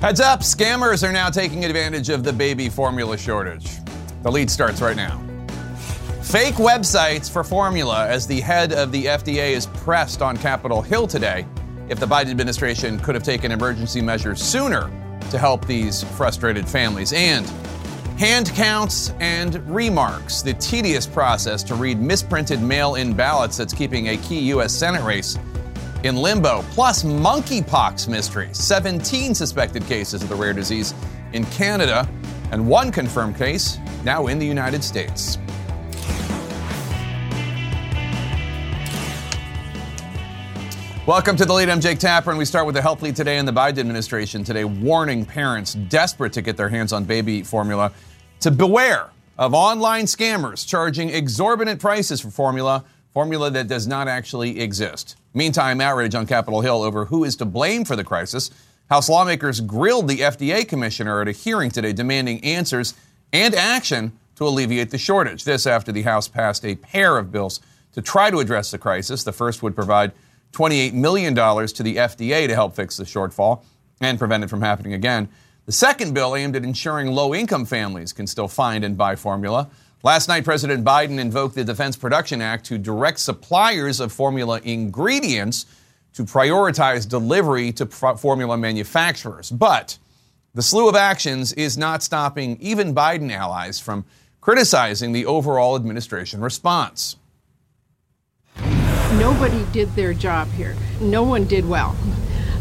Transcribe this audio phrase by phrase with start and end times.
[0.00, 3.70] Heads up, scammers are now taking advantage of the baby formula shortage.
[4.22, 5.22] The lead starts right now.
[6.22, 11.06] Fake websites for formula as the head of the FDA is pressed on Capitol Hill
[11.06, 11.46] today
[11.90, 14.90] if the Biden administration could have taken emergency measures sooner
[15.30, 17.12] to help these frustrated families.
[17.12, 17.46] And
[18.18, 24.08] hand counts and remarks, the tedious process to read misprinted mail in ballots that's keeping
[24.08, 24.72] a key U.S.
[24.72, 25.38] Senate race
[26.04, 28.48] in limbo, plus monkeypox mystery.
[28.52, 30.94] 17 suspected cases of the rare disease
[31.32, 32.08] in Canada,
[32.52, 35.38] and one confirmed case now in the United States.
[41.06, 41.68] Welcome to the lead.
[41.68, 44.44] I'm Jake Tapper, and we start with the health lead today in the Biden administration
[44.44, 47.92] today, warning parents desperate to get their hands on baby formula
[48.40, 54.60] to beware of online scammers charging exorbitant prices for formula, formula that does not actually
[54.60, 55.16] exist.
[55.32, 58.50] Meantime, outrage on Capitol Hill over who is to blame for the crisis.
[58.88, 62.94] House lawmakers grilled the FDA commissioner at a hearing today demanding answers
[63.32, 65.44] and action to alleviate the shortage.
[65.44, 67.60] This after the House passed a pair of bills
[67.92, 69.22] to try to address the crisis.
[69.22, 70.12] The first would provide
[70.52, 73.62] $28 million to the FDA to help fix the shortfall
[74.00, 75.28] and prevent it from happening again.
[75.66, 79.70] The second bill aimed at ensuring low income families can still find and buy formula.
[80.02, 85.66] Last night, President Biden invoked the Defense Production Act to direct suppliers of formula ingredients
[86.14, 89.50] to prioritize delivery to formula manufacturers.
[89.50, 89.98] But
[90.54, 94.06] the slew of actions is not stopping even Biden allies from
[94.40, 97.16] criticizing the overall administration response.
[99.18, 100.76] Nobody did their job here.
[101.02, 101.94] No one did well.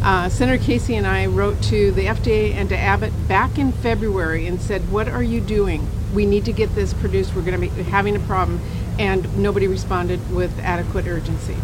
[0.04, 4.46] Uh, Senator Casey and I wrote to the FDA and to Abbott back in February
[4.46, 5.88] and said, What are you doing?
[6.14, 7.36] We need to get this produced.
[7.36, 8.60] We're going to be having a problem.
[8.98, 11.56] And nobody responded with adequate urgency.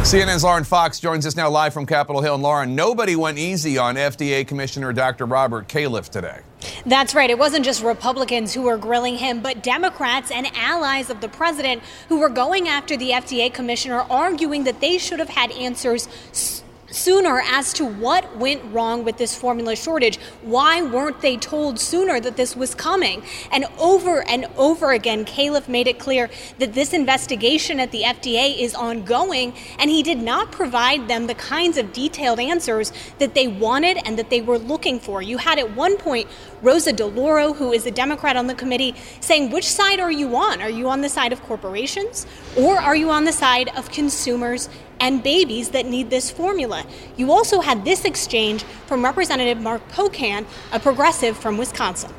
[0.00, 2.34] CNN's Lauren Fox joins us now live from Capitol Hill.
[2.34, 5.26] And Lauren, nobody went easy on FDA Commissioner Dr.
[5.26, 6.40] Robert Califf today.
[6.86, 7.28] That's right.
[7.28, 11.82] It wasn't just Republicans who were grilling him, but Democrats and allies of the president
[12.08, 16.59] who were going after the FDA commissioner, arguing that they should have had answers
[16.90, 20.18] sooner as to what went wrong with this formula shortage.
[20.42, 23.22] Why weren't they told sooner that this was coming?
[23.52, 28.58] And over and over again, Califf made it clear that this investigation at the FDA
[28.58, 33.48] is ongoing, and he did not provide them the kinds of detailed answers that they
[33.48, 35.22] wanted and that they were looking for.
[35.22, 36.28] You had at one point
[36.62, 40.60] Rosa DeLauro, who is a Democrat on the committee, saying, Which side are you on?
[40.60, 44.68] Are you on the side of corporations or are you on the side of consumers
[45.00, 46.84] and babies that need this formula.
[47.16, 52.12] You also had this exchange from Representative Mark Pocan, a progressive from Wisconsin.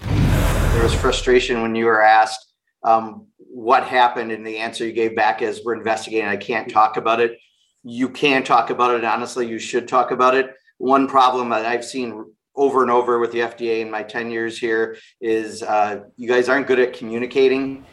[0.00, 2.52] There was frustration when you were asked
[2.82, 6.28] um, what happened, and the answer you gave back is, We're investigating.
[6.28, 7.38] I can't talk about it.
[7.82, 9.04] You can talk about it.
[9.04, 10.54] Honestly, you should talk about it.
[10.78, 12.24] One problem that I've seen
[12.54, 16.48] over and over with the FDA in my 10 years here is uh, you guys
[16.48, 17.84] aren't good at communicating.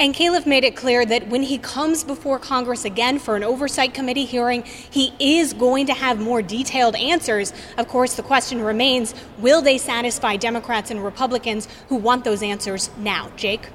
[0.00, 3.94] And Califf made it clear that when he comes before Congress again for an oversight
[3.94, 7.52] committee hearing, he is going to have more detailed answers.
[7.76, 12.90] Of course, the question remains will they satisfy Democrats and Republicans who want those answers
[12.96, 13.32] now?
[13.36, 13.70] Jake?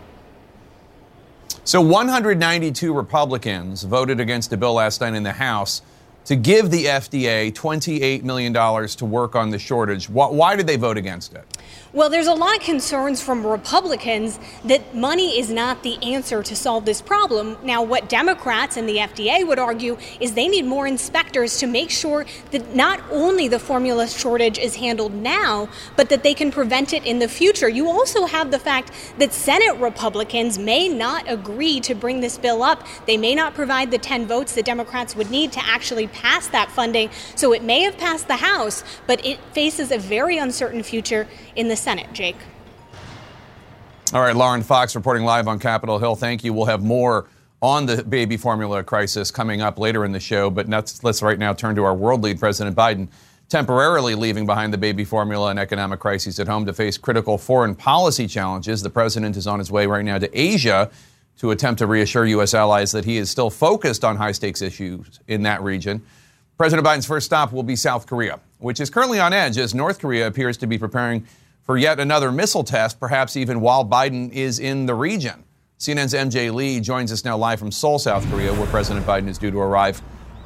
[1.65, 5.81] So 192 Republicans voted against a bill last night in the House
[6.25, 10.09] to give the FDA $28 million to work on the shortage.
[10.09, 11.45] Why did they vote against it?
[11.93, 16.55] Well, there's a lot of concerns from Republicans that money is not the answer to
[16.55, 17.55] solve this problem.
[17.61, 21.91] Now, what Democrats and the FDA would argue is they need more inspectors to make
[21.91, 26.93] sure that not only the formula shortage is handled now, but that they can prevent
[26.93, 27.69] it in the future.
[27.69, 32.63] You also have the fact that Senate Republicans may not agree to bring this bill
[32.63, 32.87] up.
[33.05, 36.71] They may not provide the 10 votes that Democrats would need to actually pass that
[36.71, 37.11] funding.
[37.35, 41.67] So it may have passed the House, but it faces a very uncertain future in
[41.67, 42.37] the Senate, Jake.
[44.13, 46.15] All right, Lauren Fox reporting live on Capitol Hill.
[46.15, 46.53] Thank you.
[46.53, 47.27] We'll have more
[47.61, 50.49] on the baby formula crisis coming up later in the show.
[50.49, 53.07] But let's, let's right now turn to our world lead, President Biden,
[53.49, 57.73] temporarily leaving behind the baby formula and economic crises at home to face critical foreign
[57.73, 58.81] policy challenges.
[58.81, 60.91] The president is on his way right now to Asia
[61.37, 62.53] to attempt to reassure U.S.
[62.53, 66.03] allies that he is still focused on high stakes issues in that region.
[66.57, 69.99] President Biden's first stop will be South Korea, which is currently on edge as North
[69.99, 71.25] Korea appears to be preparing
[71.63, 75.43] for yet another missile test, perhaps even while Biden is in the region.
[75.79, 79.37] CNN's MJ Lee joins us now live from Seoul, South Korea, where President Biden is
[79.37, 80.01] due to arrive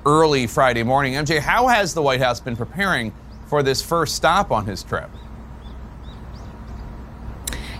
[0.05, 1.13] early Friday morning.
[1.13, 3.13] MJ, how has the White House been preparing
[3.47, 5.09] for this first stop on his trip?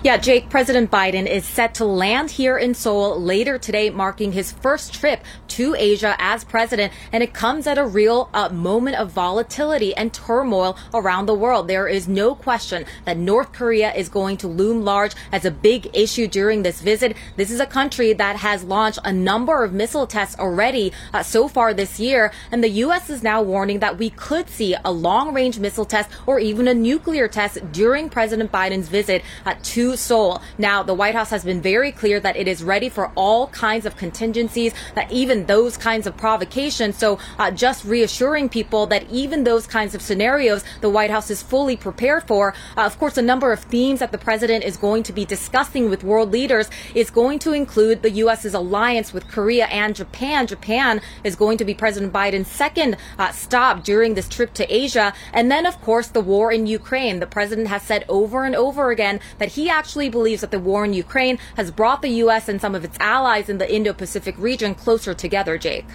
[0.04, 4.52] Yeah, Jake, President Biden is set to land here in Seoul later today, marking his
[4.52, 6.94] first trip to Asia as president.
[7.12, 11.68] And it comes at a real uh, moment of volatility and turmoil around the world.
[11.68, 15.90] There is no question that North Korea is going to loom large as a big
[15.96, 17.18] issue during this visit.
[17.36, 21.48] This is a country that has launched a number of missile tests already uh, so
[21.48, 22.32] far this year.
[22.52, 23.10] And the U.S.
[23.10, 26.74] is now warning that we could see a long range missile test or even a
[26.76, 30.42] nuclear test during President Biden's visit uh, to Seoul.
[30.58, 33.86] Now, the White House has been very clear that it is ready for all kinds
[33.86, 36.98] of contingencies, that even those kinds of provocations.
[36.98, 41.42] So, uh, just reassuring people that even those kinds of scenarios, the White House is
[41.42, 42.54] fully prepared for.
[42.76, 45.90] Uh, of course, a number of themes that the president is going to be discussing
[45.90, 50.48] with world leaders is going to include the U.S.'s alliance with Korea and Japan.
[50.48, 55.14] Japan is going to be President Biden's second uh, stop during this trip to Asia.
[55.34, 57.20] And then, of course, the war in Ukraine.
[57.20, 60.84] The president has said over and over again that he actually believes that the war
[60.84, 62.50] in Ukraine has brought the U.S.
[62.50, 65.86] and some of its allies in the Indo Pacific region closer together, Jake.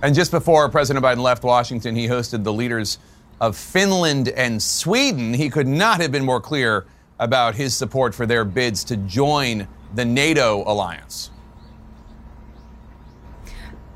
[0.00, 2.98] And just before President Biden left Washington, he hosted the leaders
[3.40, 5.34] of Finland and Sweden.
[5.34, 6.86] He could not have been more clear
[7.18, 9.66] about his support for their bids to join
[9.96, 11.30] the NATO alliance.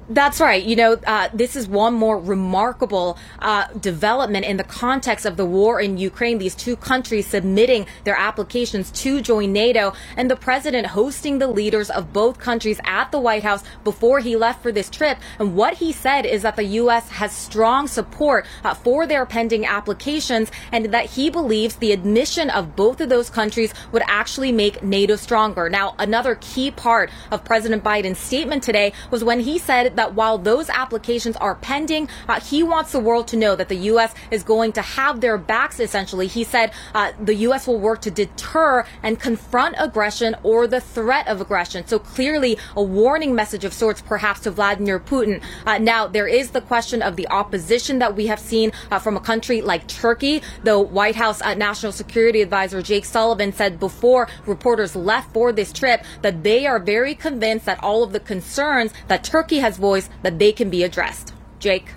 [0.08, 0.62] That's right.
[0.62, 5.46] You know, uh, this is one more remarkable uh, development in the context of the
[5.46, 6.36] war in Ukraine.
[6.36, 11.88] These two countries submitting their applications to join NATO, and the president hosting the leaders
[11.88, 15.16] of both countries at the White House before he left for this trip.
[15.38, 17.08] And what he said is that the U.S.
[17.08, 22.76] has strong support uh, for their pending applications, and that he believes the admission of
[22.76, 25.70] both of those countries would actually make NATO stronger.
[25.70, 30.38] Now, another key part of President Biden's statement today was when he said that while
[30.38, 34.14] those applications are pending, uh, he wants the world to know that the U.S.
[34.30, 36.26] is going to have their backs, essentially.
[36.26, 37.66] He said uh, the U.S.
[37.66, 41.86] will work to deter and confront aggression or the threat of aggression.
[41.86, 45.42] So clearly a warning message of sorts, perhaps, to Vladimir Putin.
[45.66, 49.16] Uh, now, there is the question of the opposition that we have seen uh, from
[49.16, 50.42] a country like Turkey.
[50.62, 55.72] The White House uh, National Security Advisor Jake Sullivan said before reporters left for this
[55.72, 60.08] trip that they are very convinced that all of the concerns that Turkey has voice
[60.22, 61.34] that they can be addressed.
[61.58, 61.88] Jake.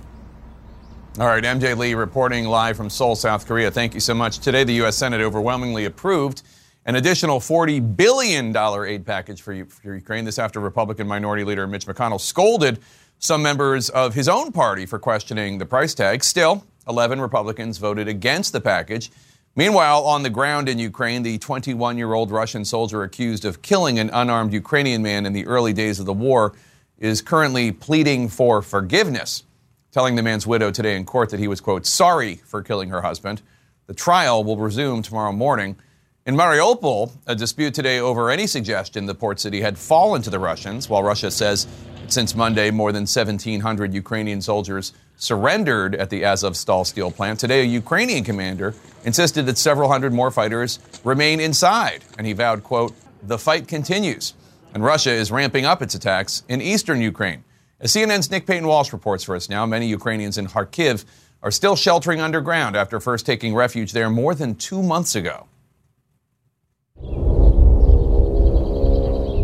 [1.20, 3.72] All right, MJ Lee reporting live from Seoul, South Korea.
[3.72, 4.40] Thank you so much.
[4.40, 4.98] Today, the U.S.
[4.98, 6.44] Senate overwhelmingly approved
[6.86, 8.56] an additional $40 billion
[8.86, 10.26] aid package for, for Ukraine.
[10.26, 12.80] This after Republican Minority Leader Mitch McConnell scolded
[13.20, 16.24] some members of his own party for questioning the price tag.
[16.24, 19.10] Still, 11 Republicans voted against the package.
[19.56, 23.98] Meanwhile, on the ground in Ukraine, the 21 year old Russian soldier accused of killing
[23.98, 26.54] an unarmed Ukrainian man in the early days of the war
[27.00, 29.44] is currently pleading for forgiveness,
[29.92, 33.02] telling the man's widow today in court that he was, quote, sorry for killing her
[33.02, 33.42] husband.
[33.88, 35.78] The trial will resume tomorrow morning.
[36.26, 40.40] In Mariupol, a dispute today over any suggestion the port city had fallen to the
[40.40, 41.68] Russians, while Russia says
[42.08, 47.40] since Monday more than 1,700 Ukrainian soldiers surrendered at the Azovstal steel plant.
[47.40, 48.74] Today, a Ukrainian commander
[49.04, 54.34] insisted that several hundred more fighters remain inside, and he vowed, quote, the fight continues.
[54.74, 57.44] And Russia is ramping up its attacks in eastern Ukraine.
[57.80, 61.06] As CNN's Nick Paton Walsh reports for us now, many Ukrainians in Kharkiv
[61.44, 65.48] are still sheltering underground after first taking refuge there more than two months ago.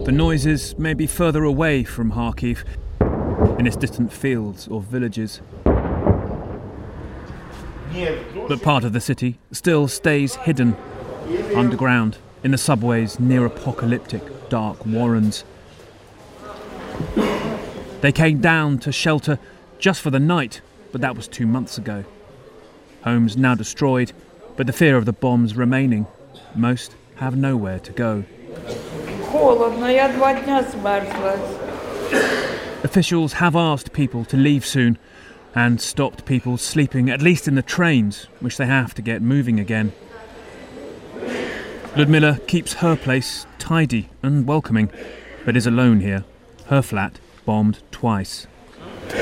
[0.06, 2.64] The noises may be further away from Kharkiv,
[3.60, 5.42] in its distant fields or villages.
[8.48, 10.76] But part of the city still stays hidden
[11.56, 15.44] underground in the subways near apocalyptic dark warrens.
[18.02, 19.40] They came down to shelter
[19.80, 22.06] just for the night, but that was two months ago.
[23.04, 24.14] Homes now destroyed,
[24.56, 26.06] but the fear of the bombs remaining.
[26.54, 28.26] Most have nowhere to go.
[32.84, 35.00] Officials have asked people to leave soon
[35.56, 39.60] and stopped people sleeping, at least in the trains, which they have to get moving
[39.60, 39.94] again.
[41.96, 44.90] Ludmilla keeps her place tidy and welcoming,
[45.46, 46.24] but is alone here.
[46.68, 48.48] Her flat bombed twice.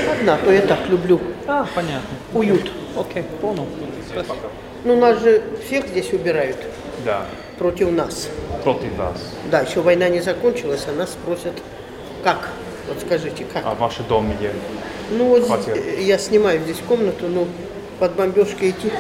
[0.10, 1.20] Одна, то я так люблю.
[1.48, 2.10] А, понятно.
[2.34, 2.72] Уют.
[2.96, 3.68] Окей, понял.
[4.86, 6.58] Ну, нас же всех здесь убирают
[7.06, 7.26] Да,
[7.58, 8.30] против нас.
[8.64, 9.18] против вас.
[9.50, 11.62] Да, еще война не закончилась, а нас спросят,
[12.24, 12.50] как?
[12.88, 13.64] Вот скажите, как?
[13.66, 14.52] А ваш дом где?
[15.12, 15.76] Ну, вот квартира?
[15.76, 17.48] здесь- я снимаю здесь комнату, ну,
[18.00, 18.92] под бомбежкой идти.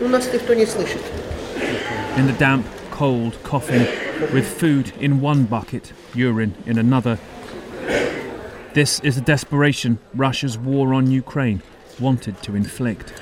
[0.00, 1.00] Ну, нас никто не слышит.
[2.17, 3.87] In the damp, cold coffin,
[4.33, 7.19] with food in one bucket, urine in another.
[8.73, 11.61] This is the desperation Russia's war on Ukraine
[11.99, 13.13] wanted to inflict.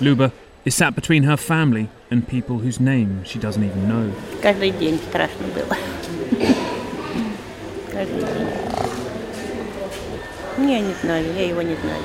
[0.00, 0.32] Luba
[0.64, 4.12] is sat between her family and people whose name she doesn't even know.
[4.42, 5.76] Каждый день страшно было.
[7.90, 8.48] Каждый день.
[10.56, 12.02] Я не знаю, я его не знаю.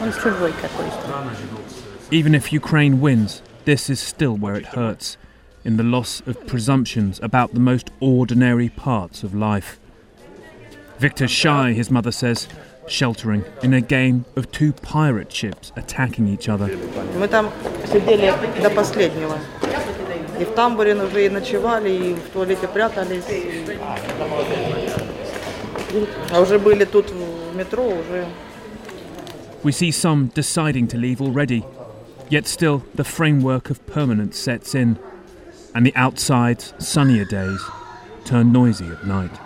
[0.00, 1.63] Он чужой какой-то.
[2.10, 5.16] Even if Ukraine wins, this is still where it hurts
[5.64, 9.78] in the loss of presumptions about the most ordinary parts of life.
[10.98, 12.48] Victor's shy, his mother says,
[12.86, 16.68] sheltering in a game of two pirate ships attacking each other.
[17.18, 17.50] Мы там
[17.86, 19.38] сидели до последнего.
[20.38, 23.24] И в тамбуре уже и ночевали, и в туалете прятались.
[26.30, 28.26] А уже были тут в метро, уже
[29.62, 31.62] We see some deciding to leave already,
[32.29, 34.97] yet still the framework of permanence sets in,
[35.73, 37.61] and the outside's sunnier days
[38.23, 39.44] turn noisy at night.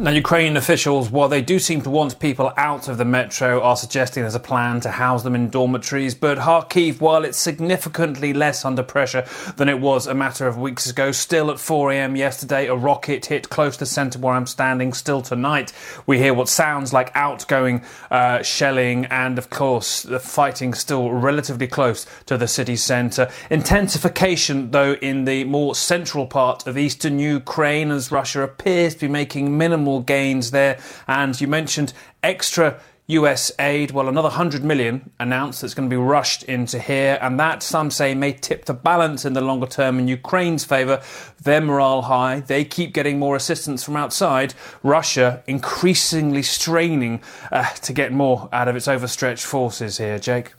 [0.00, 3.76] Now, Ukrainian officials, while they do seem to want people out of the metro, are
[3.76, 6.14] suggesting there's a plan to house them in dormitories.
[6.14, 9.26] But Kharkiv, while it's significantly less under pressure
[9.56, 12.16] than it was a matter of weeks ago, still at 4 a.m.
[12.16, 14.94] yesterday, a rocket hit close to the centre where I'm standing.
[14.94, 15.74] Still tonight,
[16.06, 21.66] we hear what sounds like outgoing uh, shelling, and of course, the fighting still relatively
[21.66, 23.30] close to the city centre.
[23.50, 29.08] Intensification, though, in the more central part of eastern Ukraine as Russia appears to be
[29.08, 30.78] making minimal gains there.
[31.08, 31.92] And you mentioned
[32.22, 32.80] extra
[33.10, 33.90] US aid.
[33.90, 37.90] Well, another 100 million announced that's going to be rushed into here, and that some
[37.90, 41.02] say may tip the balance in the longer term in Ukraine's favour.
[41.42, 44.54] Their morale high, they keep getting more assistance from outside.
[44.82, 47.20] Russia increasingly straining
[47.50, 50.18] uh, to get more out of its overstretched forces here.
[50.18, 50.52] Jake.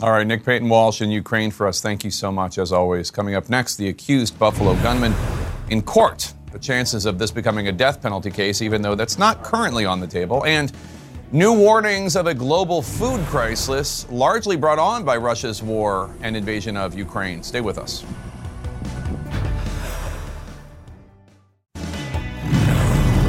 [0.00, 1.80] All right, Nick Paton Walsh in Ukraine for us.
[1.80, 3.10] Thank you so much, as always.
[3.10, 5.12] Coming up next, the accused Buffalo gunman
[5.70, 9.42] in court the chances of this becoming a death penalty case, even though that's not
[9.42, 10.72] currently on the table, and
[11.30, 16.76] new warnings of a global food crisis, largely brought on by Russia's war and invasion
[16.76, 17.42] of Ukraine.
[17.42, 18.04] Stay with us.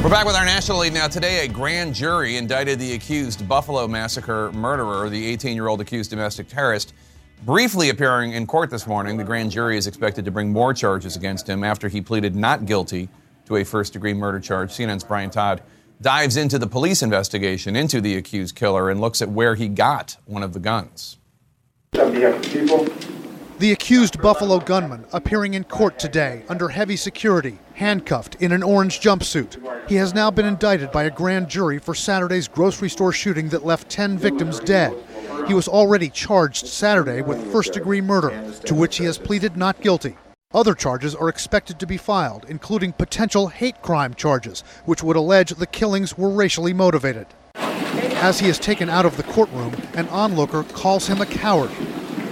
[0.02, 1.08] We're back with our national lead now.
[1.08, 6.08] Today, a grand jury indicted the accused Buffalo massacre murderer, the 18 year old accused
[6.08, 6.94] domestic terrorist.
[7.44, 11.16] Briefly appearing in court this morning, the grand jury is expected to bring more charges
[11.16, 13.08] against him after he pleaded not guilty
[13.46, 14.70] to a first degree murder charge.
[14.70, 15.62] CNN's Brian Todd
[16.02, 20.18] dives into the police investigation into the accused killer and looks at where he got
[20.26, 21.16] one of the guns.
[23.60, 29.00] The accused Buffalo gunman appearing in court today under heavy security, handcuffed in an orange
[29.00, 29.88] jumpsuit.
[29.88, 33.64] He has now been indicted by a grand jury for Saturday's grocery store shooting that
[33.64, 34.94] left 10 victims dead.
[35.50, 38.30] He was already charged Saturday with first degree murder,
[38.66, 40.16] to which he has pleaded not guilty.
[40.54, 45.50] Other charges are expected to be filed, including potential hate crime charges, which would allege
[45.50, 47.26] the killings were racially motivated.
[47.56, 51.70] As he is taken out of the courtroom, an onlooker calls him a coward.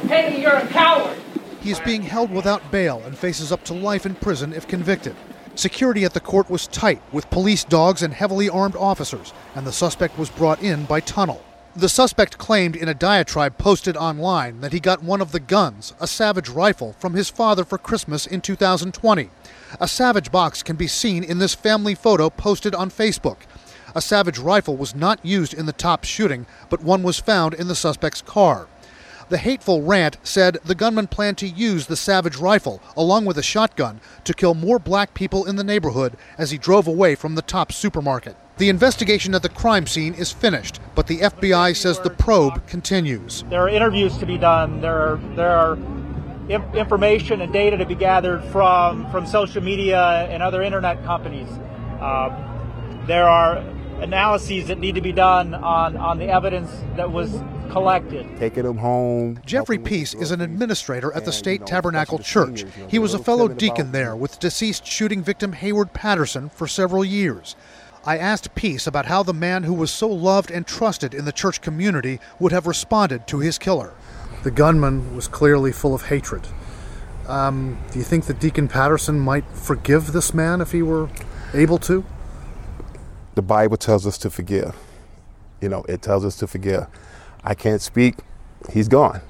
[0.06, 1.18] Hey, you're a coward!
[1.60, 5.16] He is being held without bail and faces up to life in prison if convicted.
[5.56, 9.72] Security at the court was tight, with police dogs and heavily armed officers, and the
[9.72, 11.42] suspect was brought in by tunnel.
[11.78, 15.94] The suspect claimed in a diatribe posted online that he got one of the guns,
[16.00, 19.30] a Savage rifle, from his father for Christmas in 2020.
[19.80, 23.36] A Savage box can be seen in this family photo posted on Facebook.
[23.94, 27.68] A Savage rifle was not used in the Tops shooting, but one was found in
[27.68, 28.66] the suspect's car.
[29.28, 33.42] The hateful rant said the gunman planned to use the Savage rifle, along with a
[33.44, 37.42] shotgun, to kill more black people in the neighborhood as he drove away from the
[37.42, 38.36] Tops supermarket.
[38.58, 43.44] The investigation at the crime scene is finished, but the FBI says the probe continues.
[43.50, 44.80] There are interviews to be done.
[44.80, 45.78] There are there are
[46.74, 51.48] information and data to be gathered from from social media and other internet companies.
[52.00, 52.34] Uh,
[53.06, 53.58] there are
[54.00, 57.30] analyses that need to be done on on the evidence that was
[57.70, 58.26] collected.
[58.38, 59.40] Taking them home.
[59.46, 62.64] Jeffrey Peace is an administrator at the State Tabernacle Church.
[62.88, 67.54] He was a fellow deacon there with deceased shooting victim Heyward Patterson for several years.
[68.04, 71.32] I asked Peace about how the man who was so loved and trusted in the
[71.32, 73.94] church community would have responded to his killer.
[74.44, 76.46] The gunman was clearly full of hatred.
[77.26, 81.10] Um, do you think that Deacon Patterson might forgive this man if he were
[81.52, 82.04] able to?
[83.34, 84.74] The Bible tells us to forgive.
[85.60, 86.86] You know, it tells us to forgive.
[87.44, 88.16] I can't speak.
[88.72, 89.20] He's gone.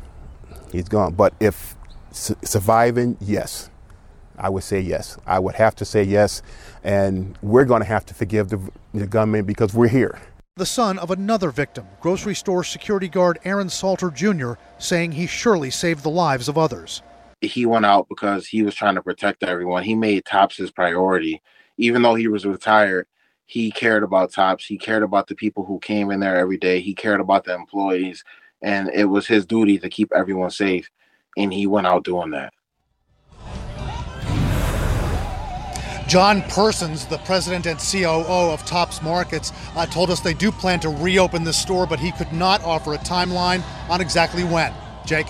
[0.70, 1.14] He's gone.
[1.14, 1.74] But if
[2.12, 3.70] su- surviving, yes.
[4.38, 5.18] I would say yes.
[5.26, 6.42] I would have to say yes.
[6.84, 8.60] And we're going to have to forgive the,
[8.94, 10.20] the gunman because we're here.
[10.56, 15.70] The son of another victim, grocery store security guard Aaron Salter Jr., saying he surely
[15.70, 17.02] saved the lives of others.
[17.40, 19.84] He went out because he was trying to protect everyone.
[19.84, 21.40] He made TOPS his priority.
[21.76, 23.06] Even though he was retired,
[23.46, 24.66] he cared about tops.
[24.66, 26.80] He cared about the people who came in there every day.
[26.80, 28.24] He cared about the employees,
[28.60, 30.90] and it was his duty to keep everyone safe.
[31.36, 32.52] And he went out doing that.
[36.08, 40.80] John Persons, the president and COO of Tops Markets, uh, told us they do plan
[40.80, 44.72] to reopen the store, but he could not offer a timeline on exactly when.
[45.04, 45.26] Jake?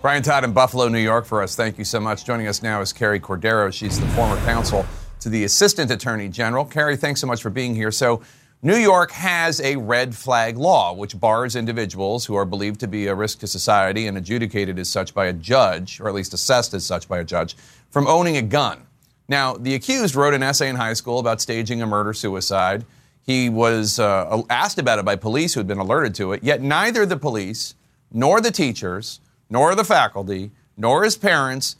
[0.00, 1.56] Brian Todd in Buffalo, New York for us.
[1.56, 2.24] Thank you so much.
[2.24, 3.72] Joining us now is Carrie Cordero.
[3.72, 4.86] She's the former counsel
[5.18, 6.64] to the Assistant Attorney General.
[6.64, 7.90] Carrie, thanks so much for being here.
[7.90, 8.22] So,
[8.64, 13.08] New York has a red flag law which bars individuals who are believed to be
[13.08, 16.72] a risk to society and adjudicated as such by a judge, or at least assessed
[16.72, 17.56] as such by a judge,
[17.90, 18.86] from owning a gun.
[19.32, 22.84] Now, the accused wrote an essay in high school about staging a murder suicide.
[23.22, 26.60] He was uh, asked about it by police who had been alerted to it, yet
[26.60, 27.74] neither the police,
[28.12, 31.76] nor the teachers, nor the faculty, nor his parents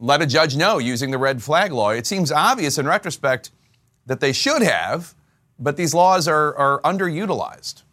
[0.00, 1.90] let a judge know using the red flag law.
[1.90, 3.52] It seems obvious in retrospect
[4.06, 5.14] that they should have,
[5.56, 7.84] but these laws are, are underutilized.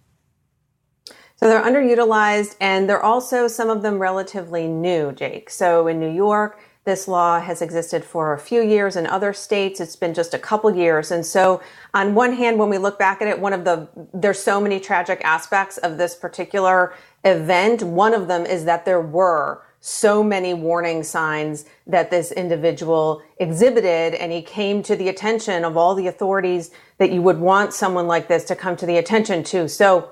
[1.36, 5.52] So they're underutilized, and they're also some of them relatively new, Jake.
[5.52, 8.96] So in New York, this law has existed for a few years.
[8.96, 11.10] In other states, it's been just a couple years.
[11.10, 11.62] And so,
[11.96, 14.80] on one hand, when we look back at it, one of the, there's so many
[14.80, 17.82] tragic aspects of this particular event.
[17.82, 24.14] One of them is that there were so many warning signs that this individual exhibited,
[24.14, 28.06] and he came to the attention of all the authorities that you would want someone
[28.08, 29.68] like this to come to the attention to.
[29.68, 30.12] So,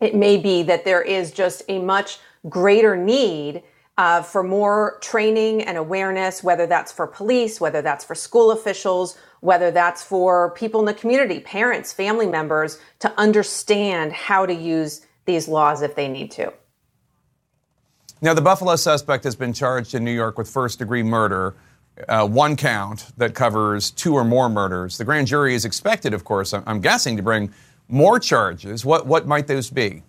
[0.00, 3.62] it may be that there is just a much greater need
[4.00, 9.14] uh, for more training and awareness, whether that's for police, whether that's for school officials,
[9.40, 15.04] whether that's for people in the community, parents, family members, to understand how to use
[15.26, 16.50] these laws if they need to.
[18.22, 21.54] Now, the Buffalo suspect has been charged in New York with first degree murder,
[22.08, 24.96] uh, one count that covers two or more murders.
[24.96, 27.52] The grand jury is expected, of course, I'm guessing, to bring
[27.86, 28.82] more charges.
[28.82, 30.04] What, what might those be?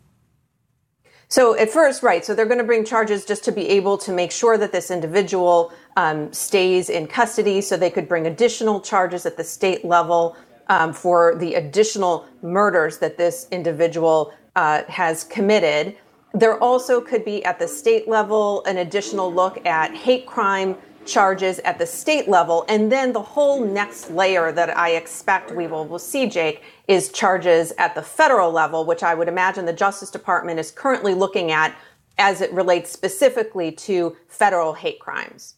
[1.32, 2.26] So at first, right.
[2.26, 4.92] So they're going to bring charges just to be able to make sure that this
[4.92, 7.62] individual um, stays in custody.
[7.62, 10.36] So they could bring additional charges at the state level
[10.68, 15.96] um, for the additional murders that this individual uh, has committed.
[16.34, 20.76] There also could be at the state level an additional look at hate crime
[21.12, 22.66] charges at the state level.
[22.70, 27.12] And then the whole next layer that I expect we will, will see, Jake, is
[27.12, 31.52] charges at the federal level, which I would imagine the Justice Department is currently looking
[31.52, 31.76] at
[32.18, 35.56] as it relates specifically to federal hate crimes.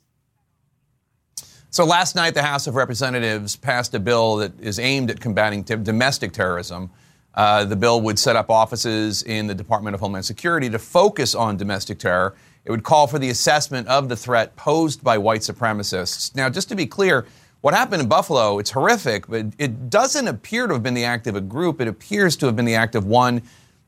[1.70, 5.64] So last night, the House of Representatives passed a bill that is aimed at combating
[5.64, 6.92] t- domestic terrorism.
[7.34, 11.34] Uh, the bill would set up offices in the Department of Homeland Security to focus
[11.34, 12.36] on domestic terror.
[12.66, 16.36] It would call for the assessment of the threat posed by white supremacists.
[16.36, 17.26] Now, just to be clear,
[17.62, 21.28] what happened in Buffalo, it's horrific, but it doesn't appear to have been the act
[21.28, 21.82] of a group.
[21.82, 23.42] It appears to have been the act of one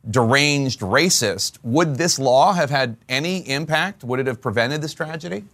[0.09, 1.57] deranged racist.
[1.63, 4.03] Would this law have had any impact?
[4.03, 5.45] Would it have prevented this tragedy?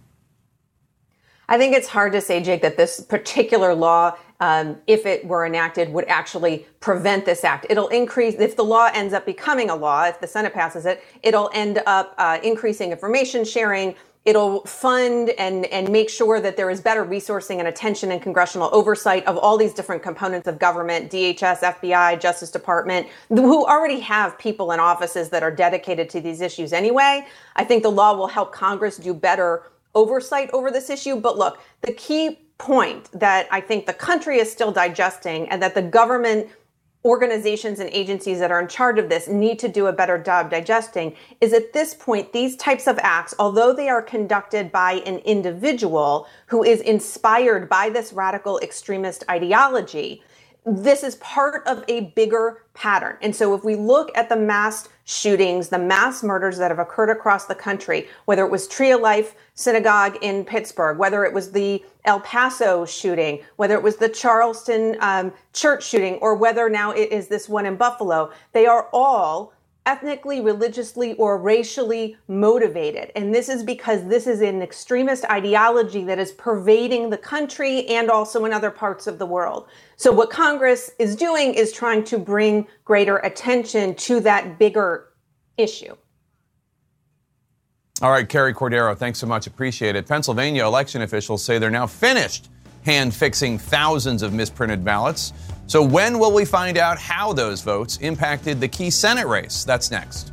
[1.48, 5.46] I think it's hard to say, Jake, that this particular law, um, if it were
[5.46, 7.64] enacted, would actually prevent this act.
[7.70, 11.04] It'll increase, if the law ends up becoming a law, if the Senate passes it,
[11.22, 13.94] it'll end up uh, increasing information sharing.
[14.24, 18.68] It'll fund and, and make sure that there is better resourcing and attention and congressional
[18.72, 24.36] oversight of all these different components of government, DHS, FBI, Justice Department, who already have
[24.40, 27.24] people in offices that are dedicated to these issues anyway.
[27.54, 29.62] I think the law will help Congress do better
[29.94, 31.14] oversight over this issue.
[31.14, 35.74] But look, the key point that I think the country is still digesting and that
[35.74, 36.48] the government
[37.04, 40.48] organizations and agencies that are in charge of this need to do a better job
[40.48, 45.18] digesting is at this point these types of acts although they are conducted by an
[45.24, 50.22] individual who is inspired by this radical extremist ideology
[50.64, 53.16] this is part of a bigger pattern.
[53.20, 57.10] And so if we look at the mass shootings, the mass murders that have occurred
[57.10, 61.50] across the country, whether it was Tree of Life Synagogue in Pittsburgh, whether it was
[61.50, 66.92] the El Paso shooting, whether it was the Charleston um, church shooting, or whether now
[66.92, 69.52] it is this one in Buffalo, they are all
[69.86, 73.10] ethnically, religiously, or racially motivated.
[73.16, 78.10] And this is because this is an extremist ideology that is pervading the country and
[78.10, 79.66] also in other parts of the world.
[79.96, 85.08] So, what Congress is doing is trying to bring greater attention to that bigger
[85.56, 85.96] issue.
[88.00, 89.46] All right, Carrie Cordero, thanks so much.
[89.46, 90.08] Appreciate it.
[90.08, 92.48] Pennsylvania election officials say they're now finished
[92.84, 95.32] hand fixing thousands of misprinted ballots.
[95.72, 99.64] So, when will we find out how those votes impacted the key Senate race?
[99.64, 100.30] That's next.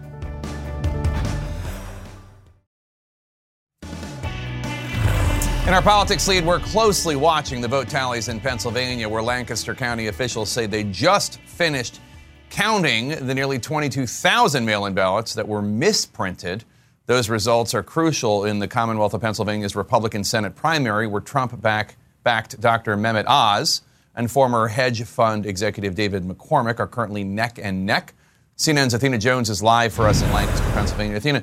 [5.65, 10.07] In our politics lead, we're closely watching the vote tallies in Pennsylvania, where Lancaster County
[10.07, 12.01] officials say they just finished
[12.49, 16.65] counting the nearly 22,000 mail in ballots that were misprinted.
[17.05, 21.95] Those results are crucial in the Commonwealth of Pennsylvania's Republican Senate primary, where Trump back,
[22.25, 22.97] backed Dr.
[22.97, 23.83] Mehmet Oz
[24.19, 28.13] and former hedge fund executive David McCormick are currently neck and neck.
[28.57, 31.15] CNN's Athena Jones is live for us in Lancaster, Pennsylvania.
[31.15, 31.41] Athena,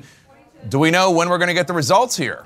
[0.69, 2.45] do we know when we're going to get the results here?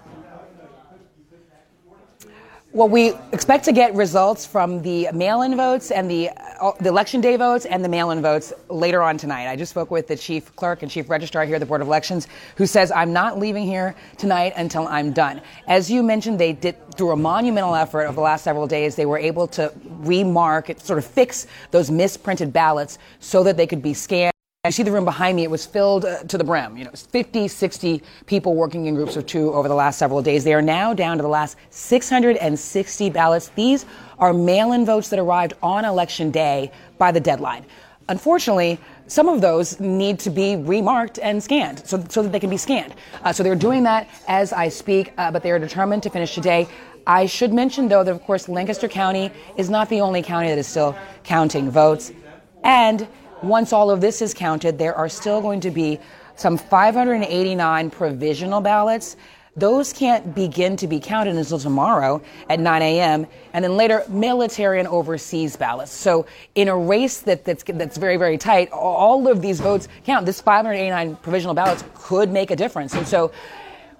[2.73, 7.19] Well, we expect to get results from the mail-in votes and the, uh, the election
[7.19, 9.49] day votes and the mail-in votes later on tonight.
[9.49, 11.87] I just spoke with the chief clerk and chief registrar here at the Board of
[11.87, 15.41] Elections, who says I'm not leaving here tonight until I'm done.
[15.67, 18.95] As you mentioned, they did through a monumental effort over the last several days.
[18.95, 23.81] They were able to remark, sort of fix those misprinted ballots so that they could
[23.81, 24.30] be scanned.
[24.63, 26.77] You see the room behind me, it was filled uh, to the brim.
[26.77, 30.43] You know, 50, 60 people working in groups of two over the last several days.
[30.43, 33.47] They are now down to the last 660 ballots.
[33.55, 33.87] These
[34.19, 37.65] are mail in votes that arrived on election day by the deadline.
[38.07, 42.51] Unfortunately, some of those need to be remarked and scanned so, so that they can
[42.51, 42.93] be scanned.
[43.23, 46.35] Uh, so they're doing that as I speak, uh, but they are determined to finish
[46.35, 46.67] today.
[47.07, 50.59] I should mention, though, that of course Lancaster County is not the only county that
[50.59, 52.11] is still counting votes.
[52.63, 53.07] And
[53.43, 55.99] once all of this is counted, there are still going to be
[56.35, 59.15] some 589 provisional ballots.
[59.55, 63.27] Those can't begin to be counted until tomorrow at 9 a.m.
[63.51, 65.91] and then later military and overseas ballots.
[65.91, 66.25] So
[66.55, 70.25] in a race that, that's, that's very, very tight, all of these votes count.
[70.25, 72.93] This 589 provisional ballots could make a difference.
[72.93, 73.31] And so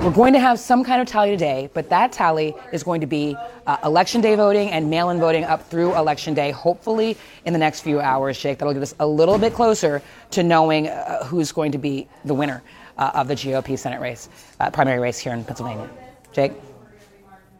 [0.02, 3.08] we're going to have some kind of tally today, but that tally is going to
[3.08, 3.38] be
[3.68, 7.60] uh, election day voting and mail in voting up through election day, hopefully in the
[7.60, 8.58] next few hours, Jake.
[8.58, 12.34] That'll get us a little bit closer to knowing uh, who's going to be the
[12.34, 12.64] winner
[12.98, 14.28] uh, of the GOP Senate race,
[14.60, 15.88] uh, primary race here in Pennsylvania.
[16.34, 16.54] Jake?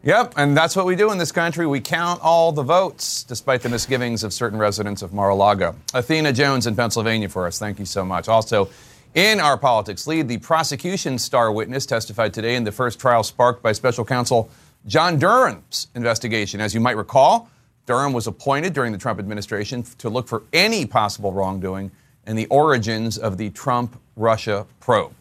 [0.02, 1.64] Yep, and that's what we do in this country.
[1.64, 5.76] We count all the votes, despite the misgivings of certain residents of Mar a Lago.
[5.94, 7.60] Athena Jones in Pennsylvania for us.
[7.60, 8.26] Thank you so much.
[8.28, 8.68] Also,
[9.14, 13.62] in our politics lead, the prosecution star witness testified today in the first trial sparked
[13.62, 14.50] by special counsel
[14.86, 16.60] John Durham's investigation.
[16.60, 17.48] As you might recall,
[17.86, 21.90] Durham was appointed during the Trump administration to look for any possible wrongdoing
[22.24, 25.12] and the origins of the Trump Russia probe.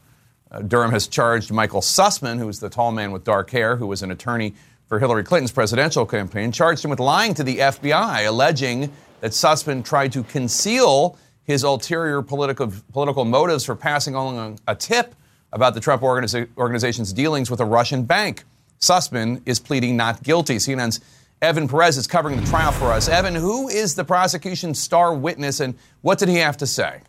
[0.52, 3.88] Uh, Durham has charged Michael Sussmann, who is the tall man with dark hair, who
[3.88, 4.54] was an attorney
[4.88, 9.84] for Hillary Clinton's presidential campaign, charged him with lying to the FBI, alleging that Sussmann
[9.84, 15.16] tried to conceal his ulterior political, political motives for passing along a tip
[15.52, 18.44] about the Trump organiza- organization's dealings with a Russian bank.
[18.80, 20.56] Sussmann is pleading not guilty.
[20.56, 21.02] CNN's
[21.42, 23.10] Evan Perez is covering the trial for us.
[23.10, 27.02] Evan, who is the prosecution's star witness and what did he have to say?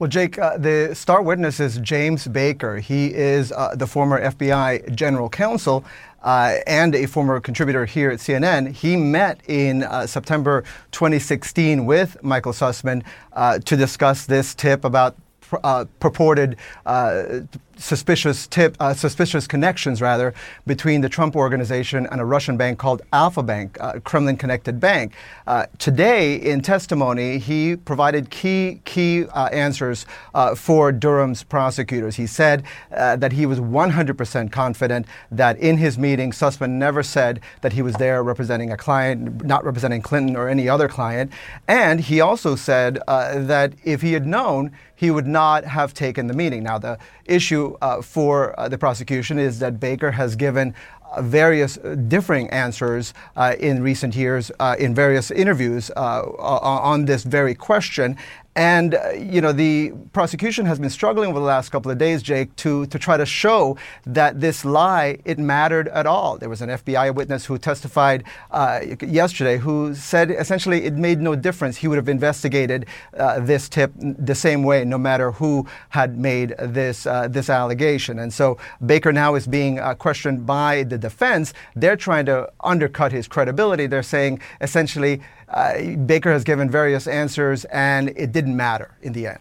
[0.00, 2.78] Well, Jake, uh, the star witness is James Baker.
[2.78, 5.84] He is uh, the former FBI general counsel.
[6.22, 12.16] Uh, and a former contributor here at CNN, he met in uh, September 2016 with
[12.22, 15.16] Michael Sussmann uh, to discuss this tip about
[15.64, 16.56] uh, purported
[16.86, 17.40] uh,
[17.78, 20.34] suspicious tip, uh, suspicious connections rather
[20.66, 25.14] between the Trump organization and a Russian bank called Alfa Bank, a Kremlin-connected bank.
[25.46, 32.16] Uh, today, in testimony, he provided key key uh, answers uh, for Durham's prosecutors.
[32.16, 37.40] He said uh, that he was 100% confident that in his meeting, Sussmann never said
[37.62, 41.32] that he was there representing a client, not representing Clinton or any other client,
[41.66, 46.26] and he also said uh, that if he had known, he would not have taken
[46.26, 46.64] the meeting.
[46.64, 50.74] Now, the issue uh, for uh, the prosecution is that Baker has given
[51.12, 57.54] uh, various uh, differing answers uh, in recent years in various interviews on this very
[57.54, 58.16] question.
[58.58, 62.24] And, uh, you know, the prosecution has been struggling over the last couple of days,
[62.24, 66.38] Jake, to, to try to show that this lie, it mattered at all.
[66.38, 71.36] There was an FBI witness who testified uh, yesterday who said essentially it made no
[71.36, 71.76] difference.
[71.76, 76.56] He would have investigated uh, this tip the same way, no matter who had made
[76.58, 78.18] this, uh, this allegation.
[78.18, 81.54] And so Baker now is being uh, questioned by the defense.
[81.76, 83.86] They're trying to undercut his credibility.
[83.86, 89.26] They're saying essentially, uh, Baker has given various answers, and it didn't matter in the
[89.26, 89.40] end.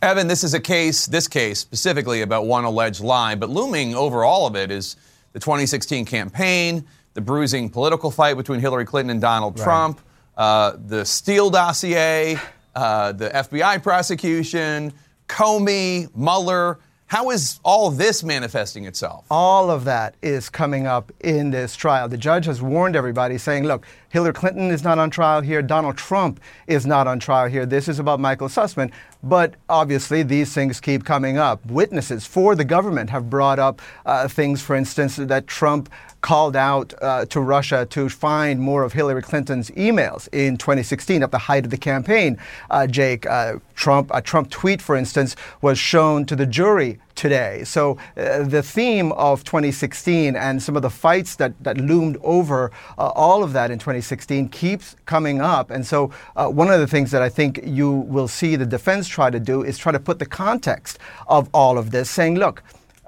[0.00, 4.24] Evan, this is a case, this case specifically about one alleged lie, but looming over
[4.24, 4.96] all of it is
[5.32, 9.64] the 2016 campaign, the bruising political fight between Hillary Clinton and Donald right.
[9.64, 10.00] Trump,
[10.36, 12.36] uh, the Steele dossier,
[12.74, 14.92] uh, the FBI prosecution,
[15.28, 16.80] Comey, Mueller.
[17.12, 19.26] How is all this manifesting itself?
[19.30, 22.08] All of that is coming up in this trial.
[22.08, 25.60] The judge has warned everybody, saying, look, Hillary Clinton is not on trial here.
[25.60, 27.66] Donald Trump is not on trial here.
[27.66, 28.90] This is about Michael Sussmann.
[29.22, 31.66] But obviously, these things keep coming up.
[31.66, 35.90] Witnesses for the government have brought up uh, things, for instance, that Trump
[36.22, 41.30] called out uh, to Russia to find more of Hillary Clinton's emails in 2016 at
[41.30, 42.38] the height of the campaign.
[42.70, 47.64] Uh, Jake, uh, Trump, a Trump tweet, for instance, was shown to the jury today.
[47.64, 52.70] So uh, the theme of 2016 and some of the fights that, that loomed over
[52.96, 55.70] uh, all of that in 2016 keeps coming up.
[55.70, 59.08] And so uh, one of the things that I think you will see the defense
[59.08, 62.62] try to do is try to put the context of all of this, saying, look,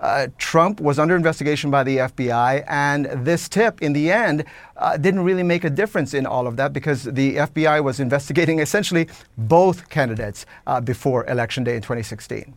[0.05, 4.45] uh, Trump was under investigation by the FBI, and this tip, in the end,
[4.77, 8.59] uh, didn't really make a difference in all of that because the FBI was investigating
[8.59, 12.55] essentially both candidates uh, before Election Day in 2016.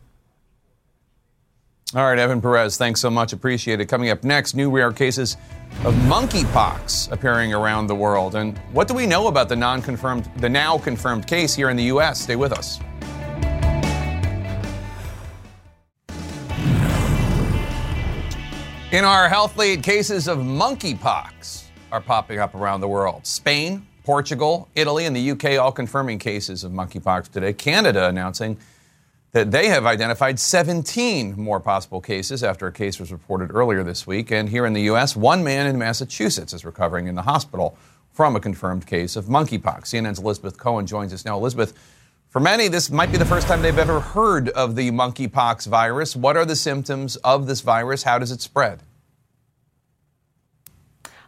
[1.96, 3.32] All right, Evan Perez, thanks so much.
[3.32, 3.86] Appreciate it.
[3.86, 5.38] Coming up next, new rare cases
[5.86, 8.36] of monkeypox appearing around the world.
[8.36, 11.86] And what do we know about the non-confirmed, the now confirmed case here in the
[11.86, 12.20] U.S.?
[12.20, 12.82] Stay with us.
[18.94, 23.28] In our health lead, cases of monkeypox are popping up around the world.
[23.28, 27.52] Spain, Portugal, Italy, and the UK all confirming cases of monkeypox today.
[27.52, 28.58] Canada announcing
[29.34, 34.08] that they have identified 17 more possible cases after a case was reported earlier this
[34.08, 34.32] week.
[34.32, 37.78] And here in the U.S., one man in Massachusetts is recovering in the hospital
[38.14, 39.88] from a confirmed case of monkeypox.
[39.88, 41.38] CNN's Elizabeth Cohen joins us now.
[41.38, 41.74] Elizabeth,
[42.38, 46.16] for many, this might be the first time they've ever heard of the monkeypox virus.
[46.16, 48.04] What are the symptoms of this virus?
[48.04, 48.84] How does it spread?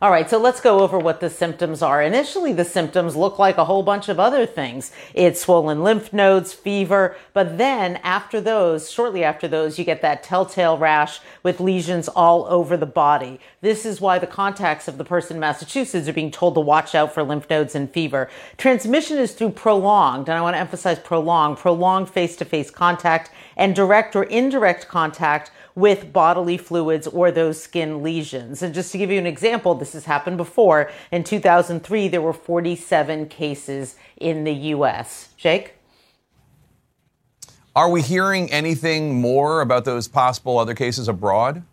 [0.01, 2.01] All right, so let's go over what the symptoms are.
[2.01, 4.93] Initially, the symptoms look like a whole bunch of other things.
[5.13, 10.23] It's swollen lymph nodes, fever, but then after those, shortly after those, you get that
[10.23, 13.41] telltale rash with lesions all over the body.
[13.59, 16.95] This is why the contacts of the person in Massachusetts are being told to watch
[16.95, 18.29] out for lymph nodes and fever.
[18.55, 23.31] Transmission is through prolonged, and I want to emphasize prolonged, prolonged face to face contact
[23.57, 28.61] and direct or indirect contact with bodily fluids or those skin lesions.
[28.61, 30.91] And just to give you an example, this has happened before.
[31.11, 35.29] In 2003, there were 47 cases in the US.
[35.37, 35.75] Jake?
[37.75, 41.63] Are we hearing anything more about those possible other cases abroad?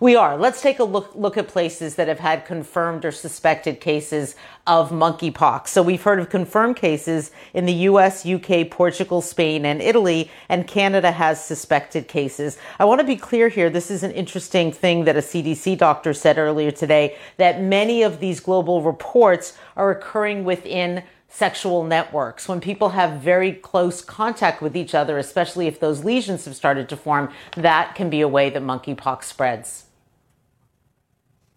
[0.00, 0.38] We are.
[0.38, 4.34] Let's take a look look at places that have had confirmed or suspected cases
[4.66, 5.68] of monkeypox.
[5.68, 10.66] So we've heard of confirmed cases in the US, UK, Portugal, Spain, and Italy, and
[10.66, 12.56] Canada has suspected cases.
[12.78, 13.68] I want to be clear here.
[13.68, 18.20] This is an interesting thing that a CDC doctor said earlier today that many of
[18.20, 24.74] these global reports are occurring within sexual networks, when people have very close contact with
[24.74, 28.50] each other, especially if those lesions have started to form, that can be a way
[28.50, 29.84] that monkeypox spreads.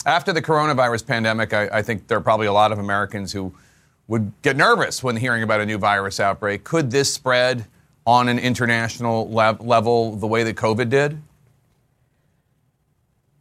[0.06, 3.54] After the coronavirus pandemic, I, I, think there are probably a lot of Americans who
[4.08, 6.66] would get nervous when hearing about a new virus outbreak.
[6.66, 7.66] Could this spread
[8.06, 11.22] on an international le- level the way that COVID did?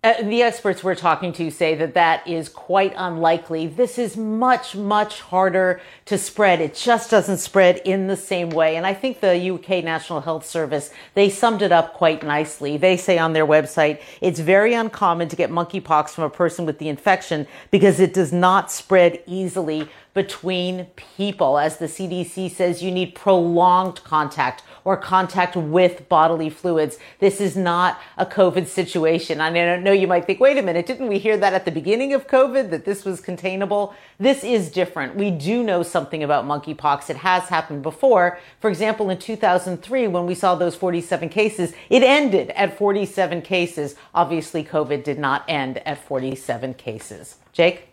[0.04, 3.68] Uh, the experts we're talking to say that that is quite unlikely.
[3.68, 6.60] This is much, much harder to spread.
[6.60, 8.74] It just doesn't spread in the same way.
[8.74, 12.76] And I think the UK National Health Service, they summed it up quite nicely.
[12.76, 16.80] They say on their website, it's very uncommon to get monkeypox from a person with
[16.80, 21.58] the infection because it does not spread easily between people.
[21.60, 26.98] As the CDC says, you need prolonged contact or contact with bodily fluids.
[27.18, 29.40] This is not a COVID situation.
[29.40, 32.12] I know you might think, wait a minute, didn't we hear that at the beginning
[32.14, 33.94] of COVID that this was containable?
[34.18, 35.16] This is different.
[35.16, 37.10] We do know something about monkeypox.
[37.10, 38.38] It has happened before.
[38.60, 43.94] For example, in 2003, when we saw those 47 cases, it ended at 47 cases.
[44.14, 47.36] Obviously, COVID did not end at 47 cases.
[47.52, 47.88] Jake?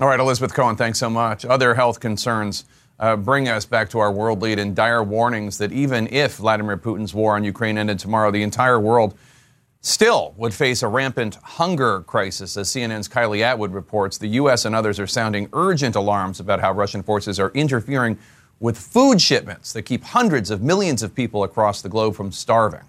[0.00, 1.44] All right, Elizabeth Cohen, thanks so much.
[1.44, 2.64] Other health concerns
[2.98, 6.76] uh, bring us back to our world lead and dire warnings that even if Vladimir
[6.76, 9.14] Putin's war on Ukraine ended tomorrow, the entire world
[9.80, 12.56] still would face a rampant hunger crisis.
[12.56, 14.64] As CNN's Kylie Atwood reports, the U.S.
[14.64, 18.18] and others are sounding urgent alarms about how Russian forces are interfering
[18.60, 22.84] with food shipments that keep hundreds of millions of people across the globe from starving.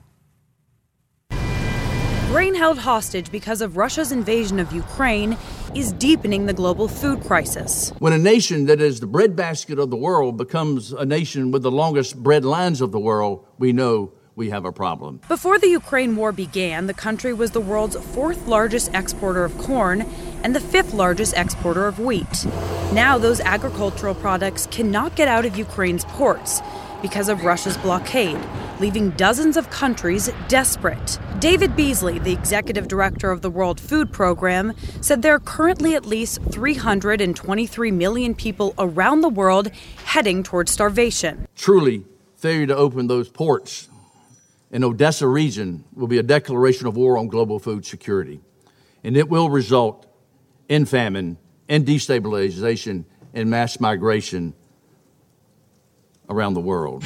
[2.34, 5.38] Grain held hostage because of Russia's invasion of Ukraine
[5.76, 7.93] is deepening the global food crisis.
[8.00, 11.69] When a nation that is the breadbasket of the world becomes a nation with the
[11.69, 15.22] longest bread lines of the world, we know we have a problem.
[15.28, 20.02] Before the Ukraine war began, the country was the world's fourth largest exporter of corn
[20.41, 22.48] and the fifth largest exporter of wheat.
[22.93, 26.63] Now, those agricultural products cannot get out of Ukraine's ports
[27.00, 28.39] because of Russia's blockade,
[28.79, 31.19] leaving dozens of countries desperate.
[31.39, 36.05] David Beasley, the executive director of the World Food Program, said there are currently at
[36.05, 39.69] least 323 million people around the world
[40.05, 41.47] heading towards starvation.
[41.55, 42.05] Truly,
[42.38, 43.89] failure to open those ports
[44.73, 48.41] in Odessa region will be a declaration of war on global food security,
[49.03, 50.07] and it will result
[50.67, 51.38] in famine
[51.69, 54.53] and destabilization and mass migration
[56.27, 57.03] around the world.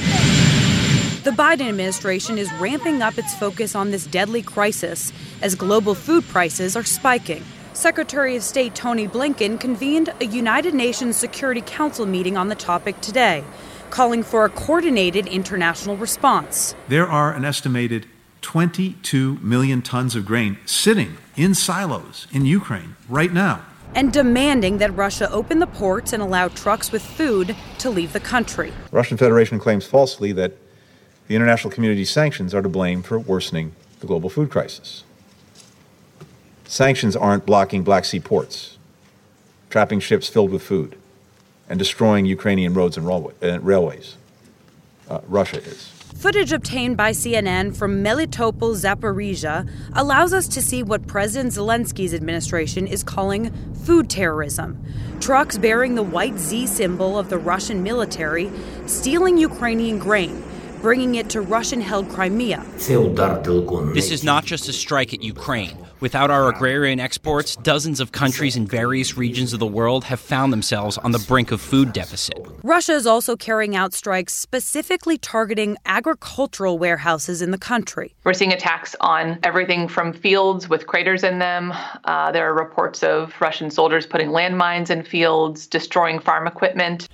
[1.28, 5.12] The Biden administration is ramping up its focus on this deadly crisis
[5.42, 7.44] as global food prices are spiking.
[7.74, 13.02] Secretary of State Tony Blinken convened a United Nations Security Council meeting on the topic
[13.02, 13.44] today,
[13.90, 16.74] calling for a coordinated international response.
[16.88, 18.08] There are an estimated
[18.40, 23.66] 22 million tons of grain sitting in silos in Ukraine right now.
[23.96, 28.22] And demanding that Russia open the ports and allow trucks with food to leave the
[28.22, 28.72] country.
[28.92, 30.54] Russian Federation claims falsely that
[31.28, 35.04] the international community's sanctions are to blame for worsening the global food crisis.
[36.66, 38.78] Sanctions aren't blocking Black Sea ports,
[39.70, 40.98] trapping ships filled with food,
[41.70, 43.06] and destroying Ukrainian roads and
[43.66, 44.16] railways.
[45.10, 45.94] Uh, Russia is.
[46.18, 52.88] Footage obtained by CNN from Melitopol, Zaporizhia, allows us to see what President Zelensky's administration
[52.88, 53.54] is calling
[53.86, 54.84] food terrorism.
[55.20, 58.50] Trucks bearing the white Z symbol of the Russian military
[58.88, 60.44] stealing Ukrainian grain
[60.82, 62.64] bringing it to Russian held Crimea.
[62.78, 65.78] This is not just a strike at Ukraine.
[66.00, 70.54] Without our agrarian exports, dozens of countries in various regions of the world have found
[70.54, 72.38] themselves on the brink of food deficit.
[72.62, 78.14] Russia is also carrying out strikes specifically targeting agricultural warehouses in the country.
[78.26, 81.74] We're seeing attacks on everything from fields with craters in them.
[82.04, 87.08] Uh, there are reports of Russian soldiers putting landmines in fields, destroying farm equipment.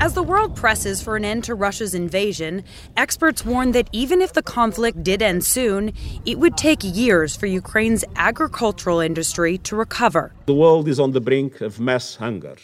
[0.00, 2.64] As the world presses for an end to Russia's invasion,
[2.96, 5.92] experts warn that even if the conflict did end soon,
[6.26, 10.32] it would take years for Ukraine's agricultural industry to recover.
[10.46, 12.56] The world is on the brink of mass hunger.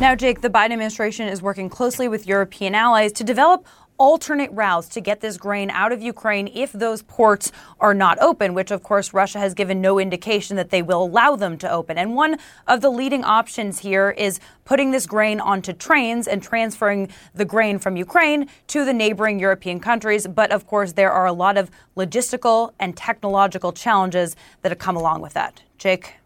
[0.00, 3.66] Now, Jake, the Biden administration is working closely with European allies to develop
[3.98, 8.54] alternate routes to get this grain out of Ukraine if those ports are not open,
[8.54, 11.98] which of course Russia has given no indication that they will allow them to open.
[11.98, 17.08] And one of the leading options here is putting this grain onto trains and transferring
[17.34, 20.26] the grain from Ukraine to the neighboring European countries.
[20.26, 25.22] But of course, there are a lot of logistical and technological challenges that come along
[25.22, 25.62] with that.
[25.76, 26.17] Jake?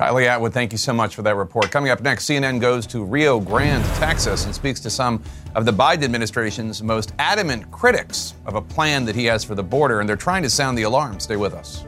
[0.00, 1.70] Kylie Atwood, thank you so much for that report.
[1.70, 5.22] Coming up next, CNN goes to Rio Grande, Texas, and speaks to some
[5.54, 9.62] of the Biden administration's most adamant critics of a plan that he has for the
[9.62, 11.20] border, and they're trying to sound the alarm.
[11.20, 11.84] Stay with us.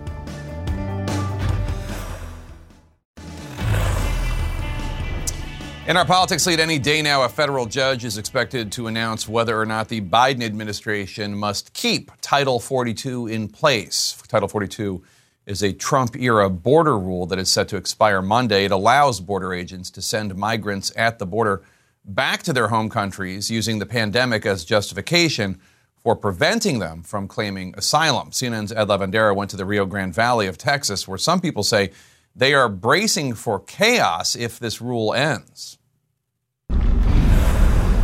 [5.87, 9.59] In our politics lead, any day now, a federal judge is expected to announce whether
[9.59, 14.23] or not the Biden administration must keep Title 42 in place.
[14.29, 15.03] Title 42
[15.47, 18.65] is a Trump era border rule that is set to expire Monday.
[18.65, 21.63] It allows border agents to send migrants at the border
[22.05, 25.61] back to their home countries using the pandemic as justification
[26.03, 28.31] for preventing them from claiming asylum.
[28.31, 31.93] CNN's Ed Lavandera went to the Rio Grande Valley of Texas, where some people say
[32.35, 35.79] they are bracing for chaos if this rule ends.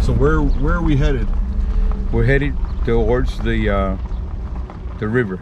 [0.02, 1.28] So where where are we headed?
[2.12, 3.96] We're headed towards the uh,
[4.98, 5.40] the river.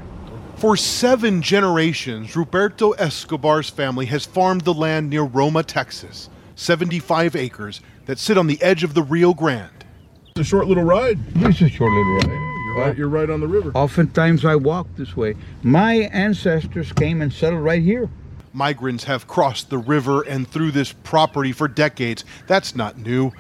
[0.57, 7.83] For seven generations, Ruperto Escobar's family has farmed the land near Roma, Texas, 75 acres
[8.07, 9.85] that sit on the edge of the Rio Grande.
[10.31, 11.19] It's a short little ride.
[11.35, 12.31] It's a short little ride.
[12.31, 13.71] You're right, you're right on the river.
[13.75, 15.37] Oftentimes I walk this way.
[15.63, 18.09] My ancestors came and settled right here.
[18.55, 22.25] Migrants have crossed the river and through this property for decades.
[22.47, 23.31] That's not new.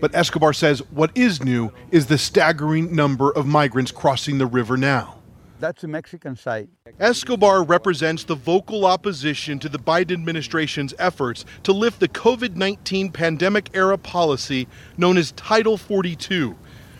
[0.00, 4.76] But Escobar says what is new is the staggering number of migrants crossing the river
[4.76, 5.20] now.
[5.64, 6.68] That's a Mexican site.
[7.00, 13.10] Escobar represents the vocal opposition to the Biden administration's efforts to lift the COVID 19
[13.10, 16.54] pandemic era policy known as Title 42,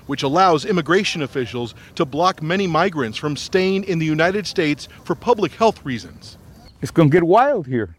[0.07, 5.15] which allows immigration officials to block many migrants from staying in the United States for
[5.15, 6.39] public health reasons.
[6.81, 7.95] It's going to get wild here.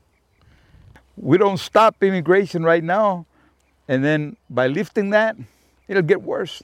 [1.15, 3.27] We don't stop immigration right now,
[3.87, 5.37] and then by lifting that,
[5.87, 6.63] it'll get worse.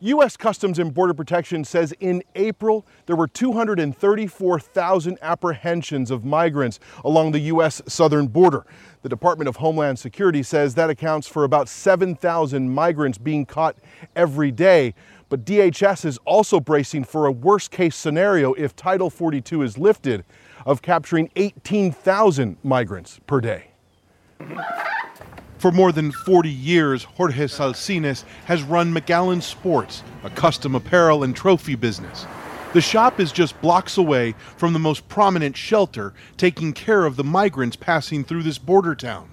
[0.00, 0.36] U.S.
[0.36, 7.38] Customs and Border Protection says in April there were 234,000 apprehensions of migrants along the
[7.38, 7.80] U.S.
[7.88, 8.66] southern border.
[9.00, 13.76] The Department of Homeland Security says that accounts for about 7,000 migrants being caught
[14.14, 14.92] every day.
[15.30, 20.24] But DHS is also bracing for a worst case scenario if Title 42 is lifted
[20.66, 23.68] of capturing 18,000 migrants per day.
[25.58, 31.34] For more than 40 years, Jorge Salcines has run McAllen Sports, a custom apparel and
[31.34, 32.26] trophy business.
[32.74, 37.24] The shop is just blocks away from the most prominent shelter taking care of the
[37.24, 39.30] migrants passing through this border town.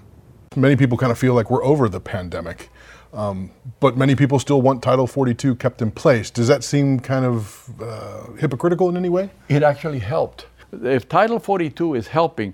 [0.56, 2.70] Many people kind of feel like we're over the pandemic,
[3.12, 3.52] um,
[3.82, 6.30] but many people still want Title 42 kept in place.
[6.30, 9.30] Does that seem kind of uh, hypocritical in any way?
[9.50, 10.46] It actually helped.
[10.72, 12.54] If Title 42 is helping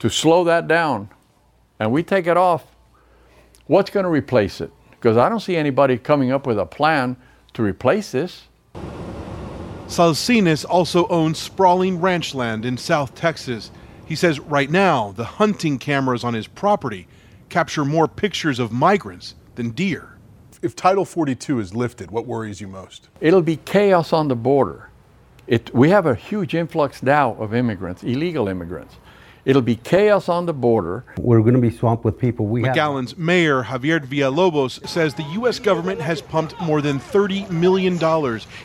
[0.00, 1.10] to slow that down
[1.78, 2.73] and we take it off,
[3.66, 4.70] what's going to replace it?
[4.90, 7.16] Because I don't see anybody coming up with a plan
[7.54, 8.48] to replace this.
[9.86, 13.70] Salcines also owns sprawling ranch land in South Texas.
[14.06, 17.06] He says right now the hunting cameras on his property
[17.48, 20.16] capture more pictures of migrants than deer.
[20.62, 23.10] If Title 42 is lifted, what worries you most?
[23.20, 24.88] It'll be chaos on the border.
[25.46, 28.96] It, we have a huge influx now of immigrants, illegal immigrants.
[29.44, 31.04] It'll be chaos on the border.
[31.18, 32.46] We're going to be swamped with people.
[32.46, 33.18] We McAllen's have.
[33.18, 35.58] mayor, Javier Villalobos, says the U.S.
[35.58, 37.94] government has pumped more than $30 million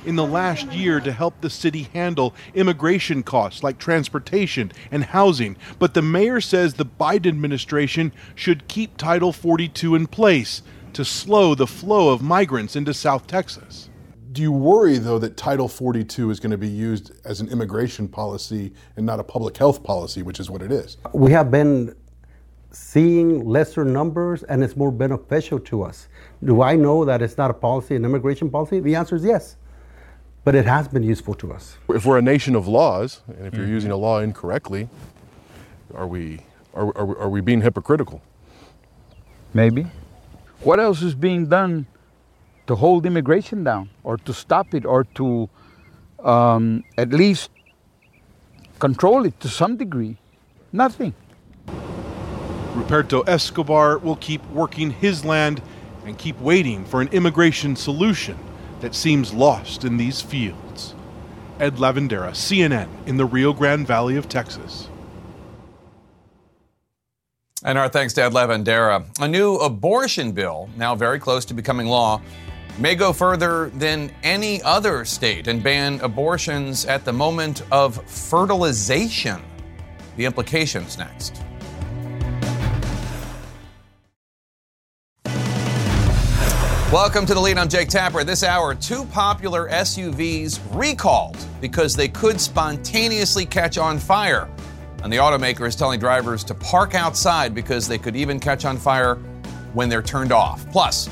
[0.06, 5.58] in the last year to help the city handle immigration costs like transportation and housing.
[5.80, 10.62] But the mayor says the Biden administration should keep Title 42 in place
[10.94, 13.89] to slow the flow of migrants into South Texas.
[14.32, 18.08] Do you worry, though, that Title 42 is going to be used as an immigration
[18.08, 20.98] policy and not a public health policy, which is what it is?
[21.14, 21.96] We have been
[22.72, 26.08] seeing lesser numbers and it's more beneficial to us.
[26.44, 28.80] Do I know that it's not a policy, an immigration policy?
[28.80, 29.56] The answer is yes.
[30.44, 31.78] But it has been useful to us.
[31.90, 33.74] If we're a nation of laws, and if you're mm-hmm.
[33.74, 34.90] using a law incorrectly,
[35.96, 36.42] are we,
[36.76, 38.22] are, are, are we being hypocritical?
[39.56, 39.88] Maybe.
[40.62, 41.88] What else is being done
[42.70, 45.50] to hold immigration down or to stop it or to
[46.24, 47.50] um, at least
[48.78, 50.16] control it to some degree?
[50.72, 51.16] Nothing.
[52.76, 55.64] Ruperto Escobar will keep working his land
[56.06, 58.38] and keep waiting for an immigration solution
[58.82, 60.94] that seems lost in these fields.
[61.60, 64.90] Ed Lavandera, CNN, in the Rio Grande Valley of Texas.
[67.64, 69.04] And our thanks to Ed Lavandera.
[69.20, 72.22] A new abortion bill, now very close to becoming law,
[72.78, 79.42] may go further than any other state and ban abortions at the moment of fertilization.
[80.16, 81.42] The implications next.
[86.92, 87.60] Welcome to the lead.
[87.60, 88.24] I'm Jake Tapper.
[88.24, 94.50] This hour, two popular SUVs recalled because they could spontaneously catch on fire.
[95.04, 98.76] And the automaker is telling drivers to park outside because they could even catch on
[98.76, 99.16] fire
[99.74, 100.70] when they're turned off.
[100.72, 101.08] Plus,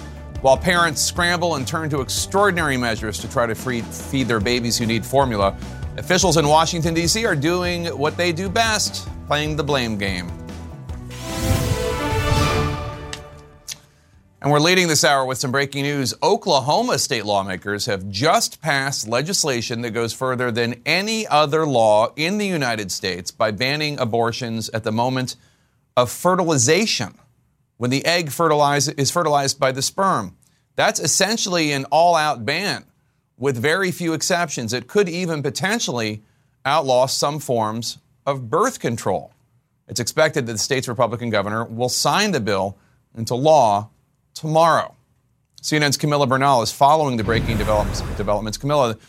[0.47, 4.77] while parents scramble and turn to extraordinary measures to try to free, feed their babies
[4.77, 5.53] who need formula,
[5.97, 7.25] officials in Washington, D.C.
[7.25, 10.31] are doing what they do best playing the blame game.
[14.41, 16.13] And we're leading this hour with some breaking news.
[16.23, 22.37] Oklahoma state lawmakers have just passed legislation that goes further than any other law in
[22.37, 25.35] the United States by banning abortions at the moment
[25.97, 27.15] of fertilization
[27.75, 30.36] when the egg fertilize, is fertilized by the sperm.
[30.77, 32.85] That's essentially an all out ban
[33.37, 34.73] with very few exceptions.
[34.73, 36.21] It could even potentially
[36.63, 39.33] outlaw some forms of birth control.
[39.87, 42.77] It's expected that the state's Republican governor will sign the bill
[43.17, 43.89] into law
[44.35, 44.93] tomorrow.
[45.63, 48.01] CNN's Camila Bernal is following the breaking developments.
[48.15, 48.57] developments.
[48.57, 48.99] Camila,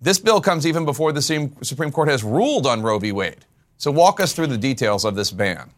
[0.00, 3.12] this bill comes even before the Supreme Court has ruled on Roe v.
[3.12, 3.44] Wade.
[3.76, 5.70] So walk us through the details of this ban.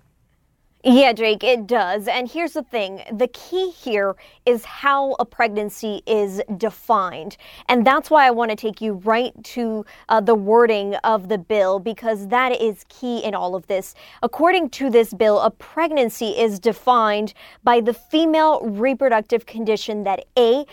[0.87, 2.09] Yeah, Jake, it does.
[2.09, 7.39] And here's the thing the key here is how a pregnancy is defined.
[7.71, 11.39] And that's why I want to take you right to uh, the wording of the
[11.39, 13.95] bill, because that is key in all of this.
[14.23, 20.67] According to this bill, a pregnancy is defined by the female reproductive condition that A,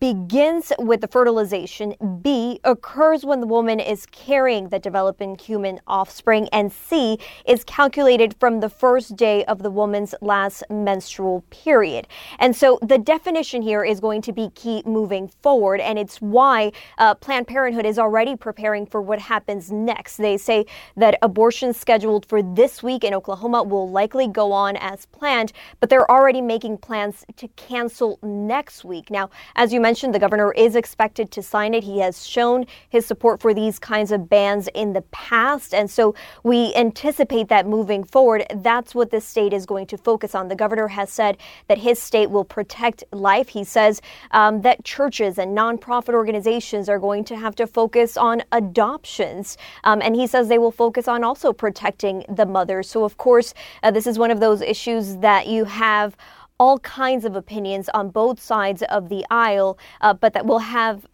[0.00, 6.48] begins with the fertilization, B, occurs when the woman is carrying the developing human offspring,
[6.52, 12.06] and C, is calculated from the first day of the woman's last menstrual period.
[12.38, 16.72] And so the definition here is going to be key moving forward, and it's why
[16.98, 20.18] uh, Planned Parenthood is already preparing for what happens next.
[20.18, 20.66] They say
[20.96, 25.88] that abortions scheduled for this week in Oklahoma will likely go on as planned, but
[25.88, 29.10] they're already making plans to cancel next week.
[29.10, 31.84] Now, as you you mentioned, the governor is expected to sign it.
[31.84, 35.72] He has shown his support for these kinds of bans in the past.
[35.72, 40.34] And so we anticipate that moving forward, that's what the state is going to focus
[40.34, 40.48] on.
[40.48, 41.36] The governor has said
[41.68, 43.50] that his state will protect life.
[43.50, 44.02] He says
[44.32, 49.56] um, that churches and nonprofit organizations are going to have to focus on adoptions.
[49.84, 52.90] Um, and he says they will focus on also protecting the mothers.
[52.90, 53.54] So, of course,
[53.84, 56.16] uh, this is one of those issues that you have
[56.58, 61.06] all kinds of opinions on both sides of the aisle, uh, but that will have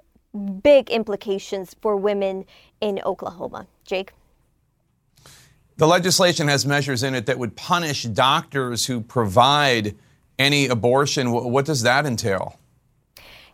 [0.63, 2.45] big implications for women
[2.81, 3.67] in Oklahoma.
[3.85, 4.13] Jake?
[5.77, 9.97] The legislation has measures in it that would punish doctors who provide
[10.39, 11.31] any abortion.
[11.31, 12.59] What does that entail?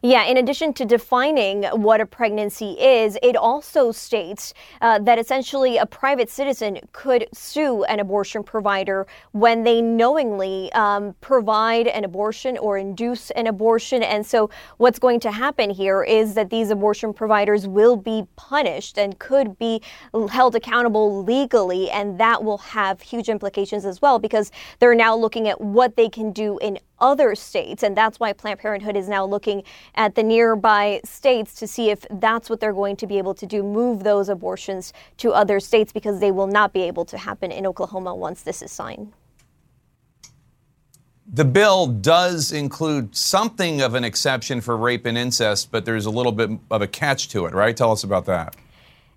[0.02, 5.76] Yeah, in addition to defining what a pregnancy is, it also states uh, that essentially
[5.76, 12.56] a private citizen could sue an abortion provider when they knowingly um, provide an abortion
[12.56, 14.02] or induce an abortion.
[14.02, 14.48] And so,
[14.78, 19.58] what's going to happen here is that these abortion providers will be punished and could
[19.58, 19.82] be
[20.30, 25.46] held accountable legally, and that will have huge implications as well because they're now looking
[25.46, 27.82] at what they can do in other states.
[27.82, 29.62] And that's why Planned Parenthood is now looking
[29.94, 33.46] at the nearby states to see if that's what they're going to be able to
[33.46, 37.50] do move those abortions to other states because they will not be able to happen
[37.50, 39.12] in Oklahoma once this is signed.
[41.32, 46.10] The bill does include something of an exception for rape and incest, but there's a
[46.10, 47.76] little bit of a catch to it, right?
[47.76, 48.56] Tell us about that.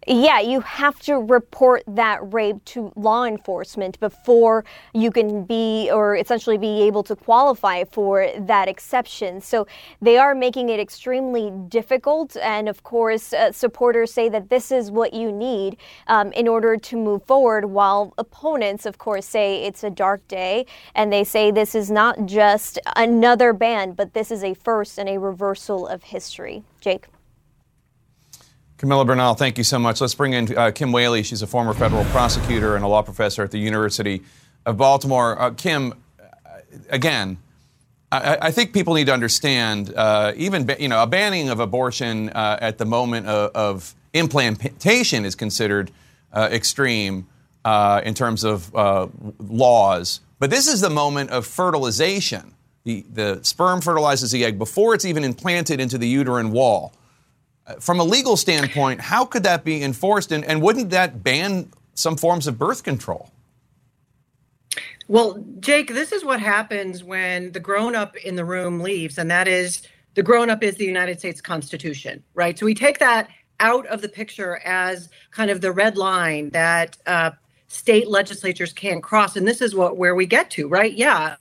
[0.05, 6.15] Yeah, you have to report that rape to law enforcement before you can be, or
[6.17, 9.39] essentially be able to qualify for that exception.
[9.39, 9.65] So
[10.01, 12.35] they are making it extremely difficult.
[12.37, 15.77] And of course, uh, supporters say that this is what you need
[16.07, 20.65] um, in order to move forward, while opponents, of course, say it's a dark day.
[20.95, 25.07] And they say this is not just another ban, but this is a first and
[25.07, 26.63] a reversal of history.
[26.81, 27.07] Jake.
[28.83, 30.01] Camila Bernal, thank you so much.
[30.01, 31.23] Let's bring in uh, Kim Wehle.
[31.23, 34.21] She's a former federal prosecutor and a law professor at the University
[34.65, 35.41] of Baltimore.
[35.41, 36.25] Uh, Kim, uh,
[36.89, 37.37] again,
[38.11, 42.27] I, I, think people need to understand, uh, even you know, a banning of abortion
[42.31, 45.89] uh, at the moment of, of, implantation is considered
[46.33, 47.25] uh, extreme
[47.65, 48.69] in terms of
[49.39, 50.19] laws.
[50.39, 52.53] But this is the moment of fertilization.
[52.83, 56.93] The, the sperm fertilizes the egg before it's even implanted into the uterine wall
[57.79, 60.31] from a legal standpoint, how could that be enforced?
[60.31, 63.29] And, and wouldn't that ban some forms of birth control?
[65.07, 69.29] Well, Jake, this is what happens when the grown up in the room leaves, and
[69.31, 69.83] that is
[70.15, 72.57] the grown up is the United States Constitution, right?
[72.57, 76.97] So we take that out of the picture as kind of the red line that
[77.05, 77.31] uh,
[77.67, 80.93] state legislatures can't cross, and this is what where we get to, right?
[80.93, 81.35] Yeah,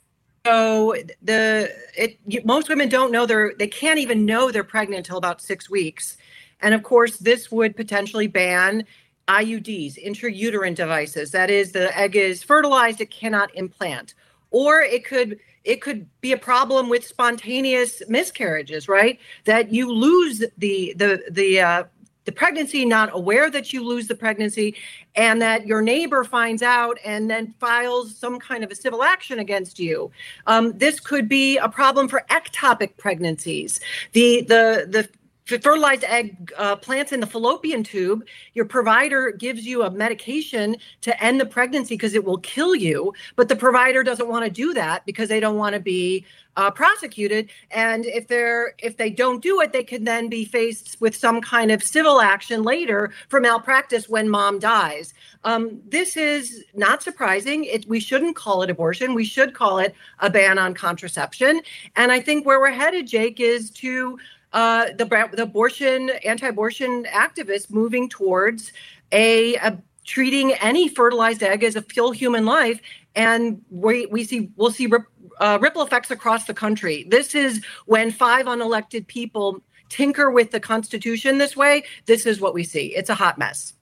[0.45, 5.17] so the it most women don't know they're they can't even know they're pregnant until
[5.17, 6.17] about six weeks,
[6.61, 8.85] and of course this would potentially ban
[9.27, 11.31] IUDs, intrauterine devices.
[11.31, 14.15] That is, the egg is fertilized, it cannot implant,
[14.51, 19.19] or it could it could be a problem with spontaneous miscarriages, right?
[19.45, 21.83] That you lose the the the uh,
[22.25, 24.75] the pregnancy, not aware that you lose the pregnancy,
[25.15, 29.39] and that your neighbor finds out and then files some kind of a civil action
[29.39, 30.11] against you.
[30.47, 33.79] Um, this could be a problem for ectopic pregnancies.
[34.13, 35.09] The the the
[35.45, 41.23] fertilized egg uh, plants in the fallopian tube, your provider gives you a medication to
[41.23, 44.73] end the pregnancy because it will kill you, but the provider doesn't want to do
[44.73, 46.25] that because they don't want to be
[46.57, 47.49] uh, prosecuted.
[47.71, 51.41] And if they're if they don't do it, they can then be faced with some
[51.41, 55.13] kind of civil action later for malpractice when mom dies.
[55.43, 57.65] Um, this is not surprising.
[57.65, 59.13] It, we shouldn't call it abortion.
[59.13, 61.61] We should call it a ban on contraception.
[61.95, 64.17] And I think where we're headed, Jake, is to
[64.53, 68.71] uh, the, the abortion anti-abortion activists moving towards
[69.11, 72.79] a, a treating any fertilized egg as a full human life
[73.15, 75.03] and we, we see we'll see rip,
[75.39, 77.05] uh, ripple effects across the country.
[77.09, 81.83] This is when five unelected people tinker with the Constitution this way.
[82.05, 82.95] This is what we see.
[82.95, 83.73] It's a hot mess.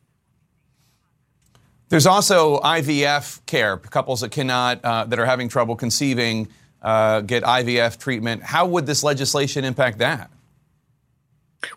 [1.89, 3.77] There's also IVF care.
[3.77, 6.47] Couples that cannot, uh, that are having trouble conceiving,
[6.81, 8.43] uh, get IVF treatment.
[8.43, 10.31] How would this legislation impact that?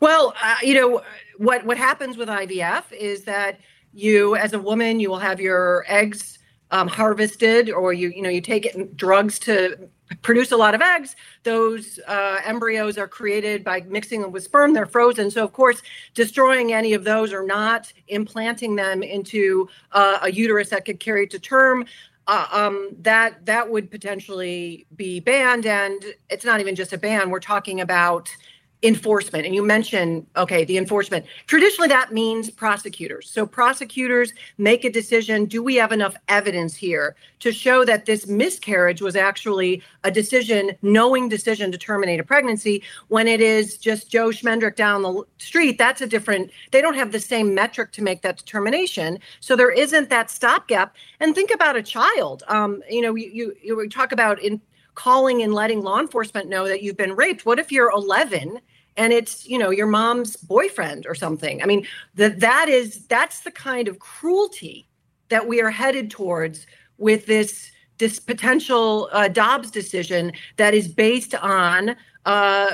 [0.01, 1.03] Well, uh, you know
[1.37, 3.61] what what happens with IVF is that
[3.93, 6.39] you, as a woman, you will have your eggs
[6.75, 9.89] um, harvested or you you know you take it drugs to
[10.23, 11.15] produce a lot of eggs
[11.45, 14.73] those uh, embryos are created by mixing them with sperm.
[14.73, 15.31] They're frozen.
[15.31, 15.83] So of course
[16.15, 21.27] destroying any of those or not implanting them into uh, a uterus that could carry
[21.29, 21.85] to term
[22.27, 25.67] uh, um, that that would potentially be banned.
[25.67, 27.31] And it's not even just a ban.
[27.31, 28.29] We're talking about
[28.85, 29.47] enforcement.
[29.47, 31.25] And you mentioned okay the enforcement.
[31.47, 33.31] Traditionally that means prosecutors.
[33.31, 38.27] So prosecutors make a decision do we have enough evidence here to show that this
[38.27, 44.11] miscarriage was actually a decision knowing decision to terminate a pregnancy when it is just
[44.11, 45.79] joe schmendrick down the street?
[45.79, 49.19] That's a different they don't have the same metric to make that determination.
[49.41, 50.95] So there isn't that stopgap.
[51.21, 52.43] And think about a child.
[52.49, 54.61] Um, you know you, you, you talk about in
[54.95, 57.45] calling and letting law enforcement know that you've been raped?
[57.45, 58.61] What if you're 11
[58.97, 61.63] and it's you know your mom's boyfriend or something?
[61.63, 64.87] I mean, that that is that's the kind of cruelty
[65.29, 66.67] that we are headed towards
[66.99, 72.73] with this this potential uh, Dobbs decision that is based on uh,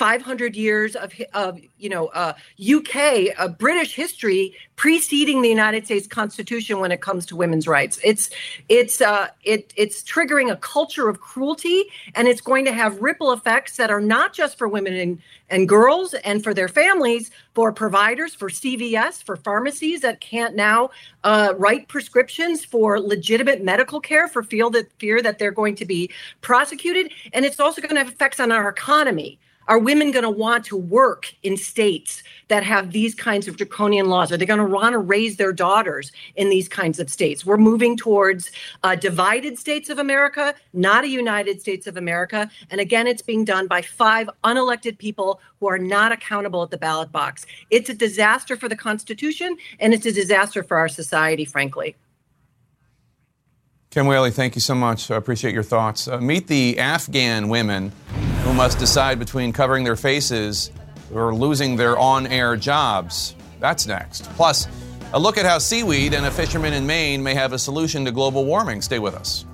[0.00, 2.32] 500 years of, of you know uh,
[2.74, 8.00] UK uh, British history preceding the United States Constitution when it comes to women's rights.
[8.02, 8.30] It's
[8.70, 11.84] it's uh, it it's triggering a culture of cruelty,
[12.14, 15.18] and it's going to have ripple effects that are not just for women and,
[15.50, 20.88] and girls and for their families, for providers, for CVS, for pharmacies that can't now
[21.24, 25.84] uh, write prescriptions for legitimate medical care for feel that fear that they're going to
[25.84, 29.38] be prosecuted, and it's also going to have effects on our economy.
[29.70, 34.08] Are women going to want to work in states that have these kinds of draconian
[34.08, 34.32] laws?
[34.32, 37.46] Are they going to want to raise their daughters in these kinds of states?
[37.46, 38.50] We're moving towards
[38.82, 42.50] a divided states of America, not a United States of America.
[42.68, 46.78] And again, it's being done by five unelected people who are not accountable at the
[46.78, 47.46] ballot box.
[47.70, 51.94] It's a disaster for the Constitution, and it's a disaster for our society, frankly.
[53.90, 55.12] Kim Wehle, thank you so much.
[55.12, 56.08] I appreciate your thoughts.
[56.08, 57.92] Uh, meet the Afghan women
[58.42, 60.70] who must decide between covering their faces
[61.12, 63.34] or losing their on air jobs.
[63.58, 64.24] That's next.
[64.36, 64.66] Plus,
[65.12, 68.12] a look at how seaweed and a fisherman in Maine may have a solution to
[68.12, 68.80] global warming.
[68.80, 69.44] Stay with us.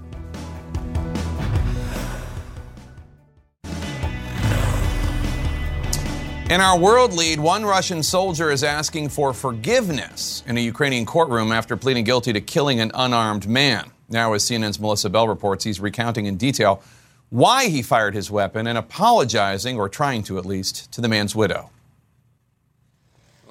[6.49, 11.51] In our world lead, one Russian soldier is asking for forgiveness in a Ukrainian courtroom
[11.51, 13.91] after pleading guilty to killing an unarmed man.
[14.09, 16.85] Now, as CNN's Melissa Bell reports, he's recounting in detail
[17.31, 21.35] why he fired his weapon and apologizing, or trying to at least, to the man's
[21.35, 21.71] widow.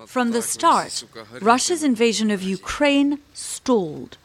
[0.05, 1.03] From the start,
[1.41, 4.17] Russia's invasion of Ukraine stalled.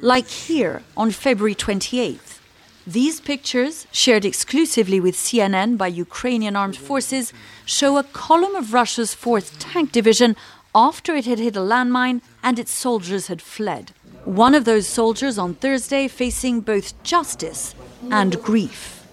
[0.00, 2.40] Like here on February 28th.
[2.86, 7.32] These pictures, shared exclusively with CNN by Ukrainian armed forces,
[7.64, 10.36] show a column of Russia's 4th Tank Division
[10.74, 13.92] after it had hit a landmine and its soldiers had fled.
[14.24, 17.74] One of those soldiers on Thursday facing both justice
[18.10, 19.04] and grief.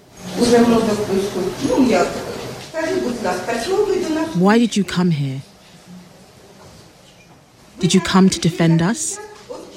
[4.36, 5.42] Why did you come here?
[7.80, 9.20] Did you come to defend us?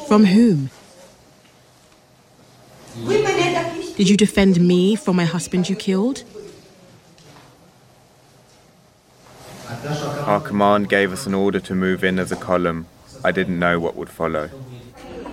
[0.06, 0.70] From whom?
[3.96, 6.22] Did you defend me from my husband you killed?
[10.26, 12.86] Our command gave us an order to move in as a column.
[13.24, 14.50] I didn't know what would follow.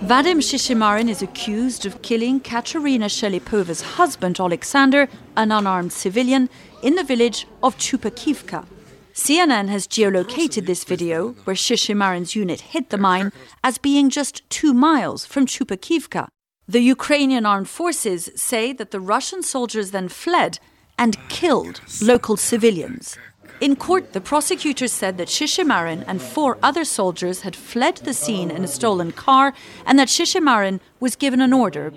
[0.02, 6.50] Vadim Shishimarin is accused of killing Katerina Shelipova's husband, Alexander, an unarmed civilian,
[6.82, 8.66] in the village of Chupakivka.
[9.14, 13.30] CNN has geolocated this video, where Shishimarin's unit hit the mine,
[13.62, 16.26] as being just two miles from Chupakivka.
[16.66, 20.58] The Ukrainian armed forces say that the Russian soldiers then fled
[20.98, 23.16] and killed local civilians.
[23.62, 28.50] In court, the prosecutors said that Shishimarin and four other soldiers had fled the scene
[28.50, 29.54] in a stolen car
[29.86, 31.92] and that Shishimarin was given an order.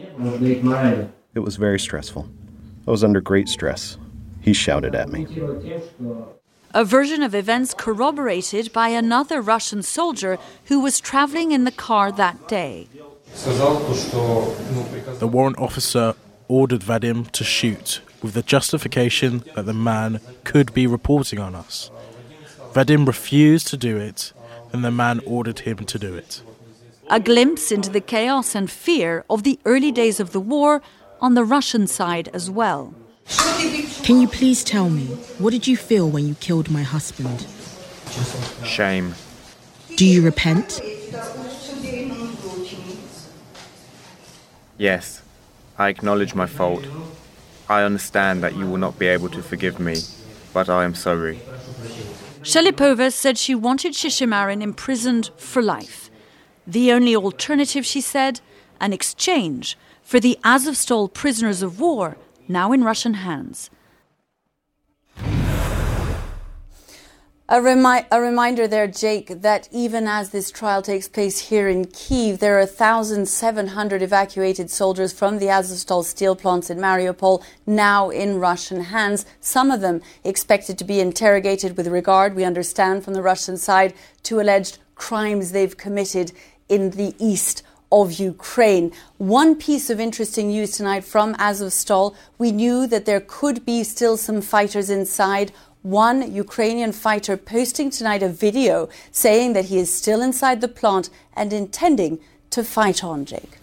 [1.34, 2.30] It was very stressful.
[2.88, 3.98] I was under great stress.
[4.42, 5.26] He shouted at me.
[6.76, 12.12] A version of events corroborated by another Russian soldier who was traveling in the car
[12.12, 12.88] that day.
[15.18, 16.14] The warrant officer
[16.48, 21.92] ordered Vadim to shoot with the justification that the man could be reporting on us.
[22.74, 24.34] Vadim refused to do it,
[24.74, 26.42] and the man ordered him to do it.
[27.10, 30.82] A glimpse into the chaos and fear of the early days of the war
[31.22, 32.94] on the Russian side as well.
[34.04, 35.06] Can you please tell me,
[35.40, 37.46] what did you feel when you killed my husband?
[38.64, 39.16] Shame.
[39.96, 40.82] Do you repent?
[44.78, 45.22] Yes,
[45.78, 46.86] I acknowledge my fault.
[47.68, 49.96] I understand that you will not be able to forgive me,
[50.54, 51.40] but I am sorry.
[52.44, 56.12] Shelipova said she wanted Shishimarin imprisoned for life.
[56.68, 58.40] The only alternative, she said,
[58.80, 63.72] an exchange for the Azovstal prisoners of war now in Russian hands.
[67.48, 71.86] A, remi- a, reminder there, Jake, that even as this trial takes place here in
[71.86, 78.40] Kiev, there are 1,700 evacuated soldiers from the Azovstal steel plants in Mariupol now in
[78.40, 79.28] Russian hands.
[79.42, 83.94] Some of them expected to be interrogated with regard, we understand from the Russian side,
[84.24, 86.32] to alleged crimes they've committed
[86.68, 88.92] in the east of Ukraine.
[89.18, 92.16] One piece of interesting news tonight from Azovstal.
[92.38, 95.52] We knew that there could be still some fighters inside
[95.86, 101.12] one Ukrainian fighter posting tonight a video saying that he is still inside the plant
[101.34, 102.20] and intending
[102.50, 103.60] to fight on, Jake.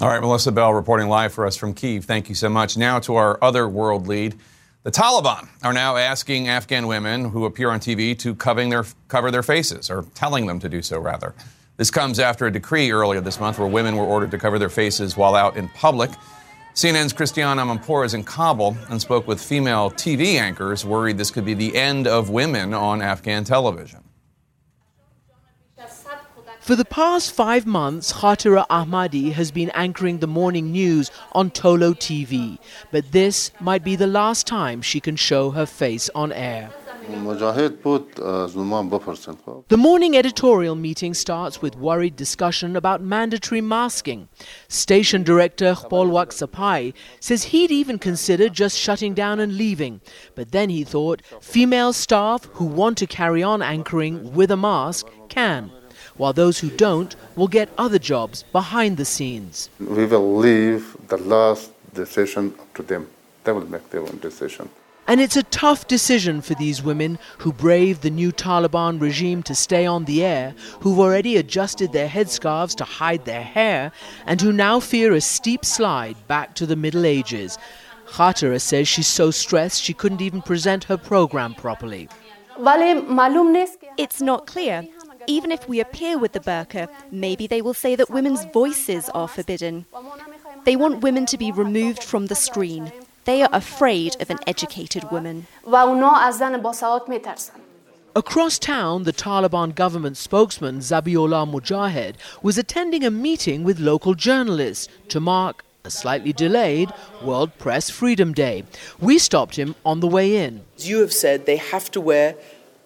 [0.00, 2.04] All right, Melissa Bell reporting live for us from Kiev.
[2.04, 2.76] Thank you so much.
[2.76, 4.34] Now to our other world lead.
[4.82, 9.42] The Taliban are now asking Afghan women who appear on TV to their, cover their
[9.42, 11.34] faces, or telling them to do so, rather.
[11.76, 14.68] This comes after a decree earlier this month where women were ordered to cover their
[14.68, 16.10] faces while out in public.
[16.78, 21.44] CNN's Christiane Amanpour is in Kabul and spoke with female TV anchors worried this could
[21.44, 24.04] be the end of women on Afghan television.
[26.60, 31.94] For the past five months, Khatira Ahmadi has been anchoring the morning news on Tolo
[31.94, 32.58] TV.
[32.92, 36.70] But this might be the last time she can show her face on air.
[37.08, 38.56] The
[39.78, 44.28] morning editorial meeting starts with worried discussion about mandatory masking.
[44.68, 50.02] Station director Khpolwak Sapai says he'd even considered just shutting down and leaving.
[50.34, 55.06] But then he thought female staff who want to carry on anchoring with a mask
[55.30, 55.70] can
[56.18, 59.70] while those who don't will get other jobs behind the scenes.
[59.80, 63.08] We will leave the last decision up to them.
[63.44, 64.68] They will make their own decision.
[65.08, 69.54] And it's a tough decision for these women who brave the new Taliban regime to
[69.54, 73.90] stay on the air, who've already adjusted their headscarves to hide their hair,
[74.26, 77.56] and who now fear a steep slide back to the Middle Ages.
[78.06, 82.08] Khatira says she's so stressed she couldn't even present her program properly.
[83.96, 84.86] It's not clear
[85.28, 89.28] even if we appear with the burqa, maybe they will say that women's voices are
[89.28, 89.84] forbidden.
[90.64, 92.90] They want women to be removed from the screen.
[93.24, 95.46] They are afraid of an educated woman.
[98.16, 104.88] Across town, the Taliban government spokesman Zabiullah Mujahid was attending a meeting with local journalists
[105.08, 106.92] to mark a slightly delayed
[107.22, 108.64] World Press Freedom Day.
[108.98, 110.62] We stopped him on the way in.
[110.78, 112.34] You have said they have to wear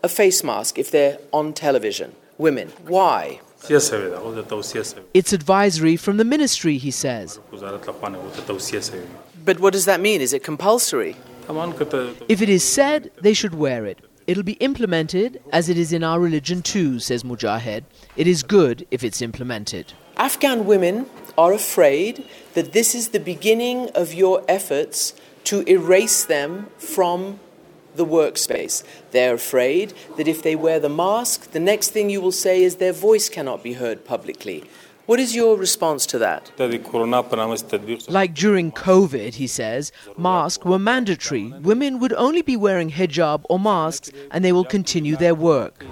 [0.02, 2.68] a face mask if they're on television women.
[2.86, 3.40] Why?
[5.14, 7.38] It's advisory from the ministry, he says.
[9.44, 10.20] But what does that mean?
[10.20, 11.16] Is it compulsory?
[11.48, 14.00] If it is said, they should wear it.
[14.26, 17.84] It'll be implemented as it is in our religion too, says Mujahid.
[18.16, 19.92] It is good if it's implemented.
[20.16, 22.24] Afghan women are afraid
[22.54, 25.14] that this is the beginning of your efforts
[25.44, 27.40] to erase them from
[27.96, 28.84] the workspace.
[29.10, 32.76] They're afraid that if they wear the mask, the next thing you will say is
[32.76, 34.64] their voice cannot be heard publicly.
[35.06, 36.52] What is your response to that?
[36.58, 41.48] Like during COVID, he says, masks were mandatory.
[41.60, 45.84] Women would only be wearing hijab or masks and they will continue their work.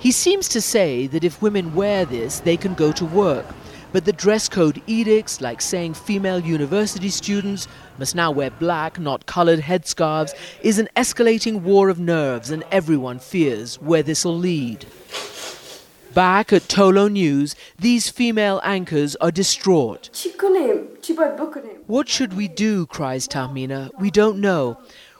[0.00, 3.44] He seems to say that if women wear this, they can go to work.
[3.92, 9.26] But the dress code edicts, like saying female university students must now wear black, not
[9.26, 14.86] coloured headscarves, is an escalating war of nerves, and everyone fears where this'll lead.
[16.16, 20.08] Back at Tolo News, these female anchors are distraught.
[21.86, 22.86] What should we do?
[22.86, 23.90] cries Tahmina.
[24.00, 24.78] We don't know.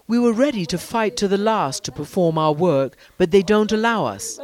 [0.09, 3.73] We were ready to fight to the last to perform our work, but they don't
[3.73, 4.41] allow us.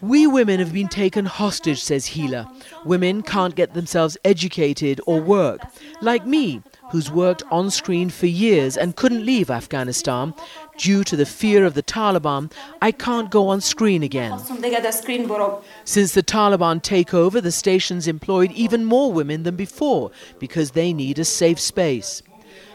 [0.00, 2.50] We women have been taken hostage, says Hila.
[2.84, 5.60] Women can't get themselves educated or work.
[6.00, 6.60] Like me,
[6.90, 10.34] who's worked on screen for years and couldn't leave Afghanistan.
[10.78, 14.38] Due to the fear of the Taliban, I can't go on screen again.
[14.38, 14.52] Since
[16.14, 21.24] the Taliban takeover, the station's employed even more women than before because they need a
[21.24, 22.22] safe space.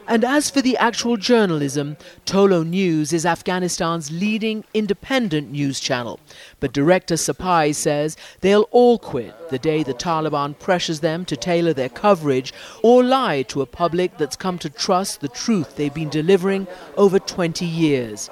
[0.06, 1.96] And as for the actual journalism,
[2.26, 6.20] Tolo News is Afghanistan's leading independent news channel.
[6.60, 11.74] But director Sapai says they'll all quit the day the Taliban pressures them to tailor
[11.74, 16.10] their coverage or lie to a public that's come to trust the truth they've been
[16.10, 18.30] delivering over 20 years.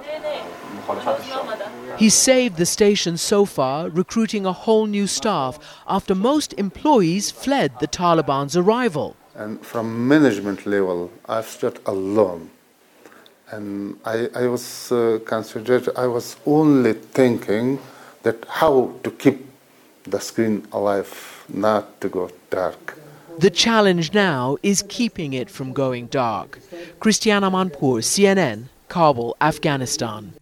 [1.97, 5.57] He saved the station so far, recruiting a whole new staff
[5.87, 9.15] after most employees fled the Taliban's arrival.
[9.35, 12.49] And from management level, I've stood alone.
[13.49, 17.79] And I, I was uh, considered, I was only thinking
[18.23, 19.45] that how to keep
[20.03, 22.97] the screen alive, not to go dark.
[23.39, 26.59] The challenge now is keeping it from going dark.
[26.99, 30.33] Christiane Amanpour, CNN, Kabul, Afghanistan.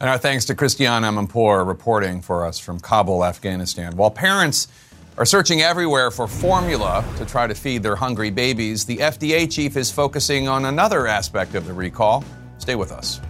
[0.00, 3.96] And our thanks to Christiane Amanpour reporting for us from Kabul, Afghanistan.
[3.96, 4.68] While parents
[5.18, 8.84] are searching everywhere for formula to try to feed their hungry babies.
[8.84, 12.24] The FDA chief is focusing on another aspect of the recall.
[12.58, 13.20] Stay with us.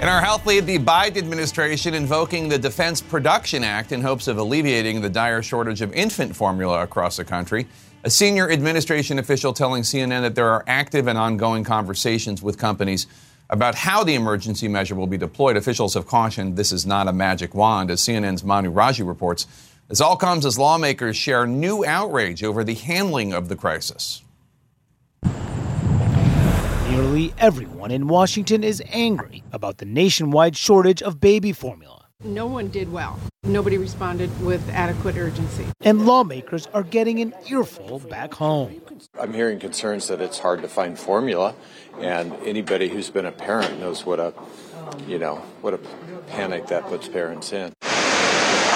[0.00, 4.38] In our health lead, the Biden administration invoking the Defense Production Act in hopes of
[4.38, 7.66] alleviating the dire shortage of infant formula across the country.
[8.04, 13.08] A senior administration official telling CNN that there are active and ongoing conversations with companies
[13.50, 17.12] About how the emergency measure will be deployed, officials have cautioned this is not a
[17.12, 17.90] magic wand.
[17.90, 19.48] As CNN's Manu Raju reports,
[19.88, 24.22] this all comes as lawmakers share new outrage over the handling of the crisis.
[26.88, 32.06] Nearly everyone in Washington is angry about the nationwide shortage of baby formula.
[32.22, 33.18] No one did well.
[33.44, 35.66] Nobody responded with adequate urgency.
[35.80, 38.80] And lawmakers are getting an earful back home.
[39.18, 41.54] I'm hearing concerns that it's hard to find formula,
[41.98, 44.34] and anybody who's been a parent knows what a,
[45.08, 45.78] you know, what a
[46.28, 47.72] panic that puts parents in.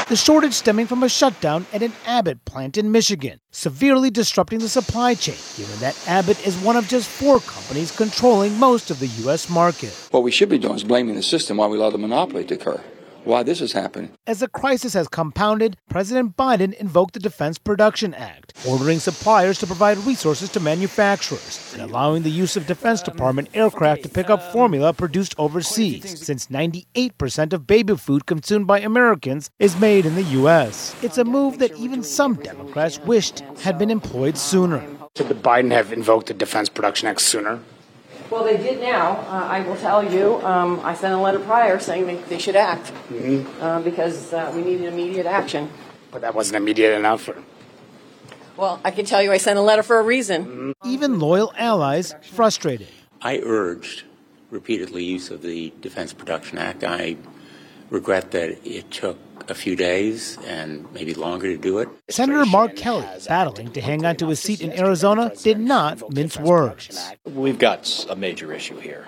[0.09, 4.69] The shortage stemming from a shutdown at an Abbott plant in Michigan, severely disrupting the
[4.69, 9.09] supply chain, given that Abbott is one of just four companies controlling most of the
[9.25, 9.49] U.S.
[9.49, 9.93] market.
[10.11, 12.55] What we should be doing is blaming the system while we allow the monopoly to
[12.55, 12.83] occur
[13.25, 14.11] why this is happening.
[14.27, 19.67] As the crisis has compounded, President Biden invoked the Defense Production Act, ordering suppliers to
[19.67, 24.53] provide resources to manufacturers and allowing the use of Defense Department aircraft to pick up
[24.53, 30.23] formula produced overseas, since 98% of baby food consumed by Americans is made in the
[30.41, 30.95] U.S.
[31.03, 34.85] It's a move that even some Democrats wished had been employed sooner.
[35.17, 37.61] Should Biden have invoked the Defense Production Act sooner?
[38.35, 39.13] Well, they did now.
[39.29, 42.57] Uh, I will tell you, um, I sent a letter prior saying they, they should
[42.57, 43.63] act mm-hmm.
[43.63, 45.71] uh, because uh, we needed immediate action.
[46.11, 47.29] But that wasn't immediate enough.
[47.29, 47.41] Or...
[48.57, 50.47] Well, I can tell you I sent a letter for a reason.
[50.47, 50.73] Mm-hmm.
[50.85, 52.89] Even loyal allies frustrated.
[53.23, 54.03] I urged
[54.51, 56.83] repeatedly use of the Defense Production Act.
[56.83, 57.17] I
[57.91, 59.19] regret that it took
[59.49, 61.89] a few days and maybe longer to do it.
[62.09, 66.39] Senator Mark Kelly, battling to hang on to his seat in Arizona, did not mince
[66.39, 67.13] words.
[67.25, 69.07] We've got a major issue here.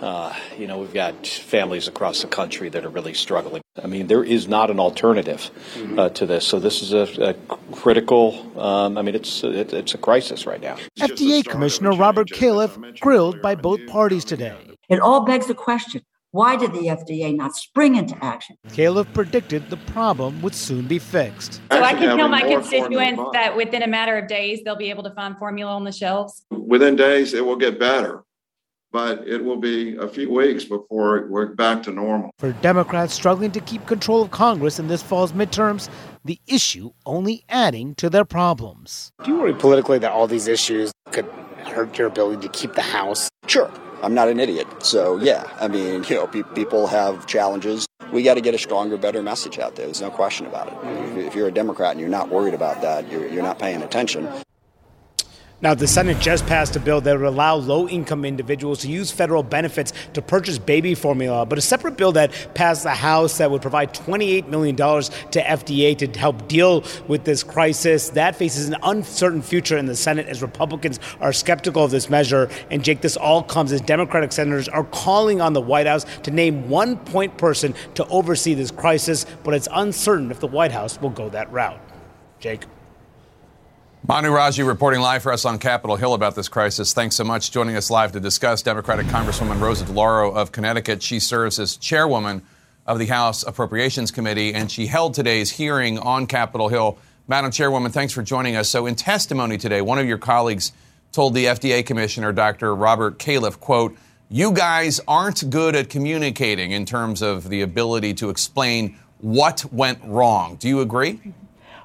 [0.00, 3.60] Uh, you know, we've got families across the country that are really struggling.
[3.82, 5.50] I mean, there is not an alternative
[5.98, 6.46] uh, to this.
[6.46, 7.34] So this is a, a
[7.74, 8.58] critical.
[8.58, 10.76] Um, I mean, it's it, it's a crisis right now.
[10.98, 14.56] FDA Commissioner Robert Califf grilled by both parties today.
[14.88, 16.02] It all begs the question:
[16.32, 18.56] why did the FDA not spring into action?
[18.68, 21.54] Califf predicted the problem would soon be fixed.
[21.72, 25.02] So I can tell my constituents that within a matter of days, they'll be able
[25.02, 26.44] to find formula on the shelves?
[26.50, 28.22] Within days, it will get better,
[28.92, 32.30] but it will be a few weeks before we're back to normal.
[32.38, 35.88] For Democrats struggling to keep control of Congress in this fall's midterms,
[36.24, 39.10] the issue only adding to their problems.
[39.24, 41.26] Do you worry politically that all these issues could
[41.64, 43.28] hurt your ability to keep the House?
[43.48, 43.70] Sure.
[44.02, 44.66] I'm not an idiot.
[44.82, 47.86] So, yeah, I mean, you know, pe- people have challenges.
[48.12, 49.86] We got to get a stronger, better message out there.
[49.86, 51.18] There's no question about it.
[51.26, 54.28] If you're a Democrat and you're not worried about that, you're, you're not paying attention.
[55.62, 59.10] Now, the Senate just passed a bill that would allow low income individuals to use
[59.10, 63.50] federal benefits to purchase baby formula, but a separate bill that passed the House that
[63.50, 68.08] would provide $28 million to FDA to help deal with this crisis.
[68.08, 72.48] That faces an uncertain future in the Senate as Republicans are skeptical of this measure.
[72.70, 76.30] And, Jake, this all comes as Democratic senators are calling on the White House to
[76.30, 80.98] name one point person to oversee this crisis, but it's uncertain if the White House
[81.02, 81.80] will go that route.
[82.38, 82.62] Jake.
[84.08, 86.94] Manu Raju reporting live for us on Capitol Hill about this crisis.
[86.94, 87.52] Thanks so much.
[87.52, 91.02] Joining us live to discuss Democratic Congresswoman Rosa DeLauro of Connecticut.
[91.02, 92.40] She serves as chairwoman
[92.86, 96.98] of the House Appropriations Committee, and she held today's hearing on Capitol Hill.
[97.28, 98.70] Madam Chairwoman, thanks for joining us.
[98.70, 100.72] So, in testimony today, one of your colleagues
[101.12, 102.74] told the FDA Commissioner, Dr.
[102.74, 103.96] Robert Califf, quote,
[104.30, 110.02] you guys aren't good at communicating in terms of the ability to explain what went
[110.04, 110.56] wrong.
[110.56, 111.20] Do you agree?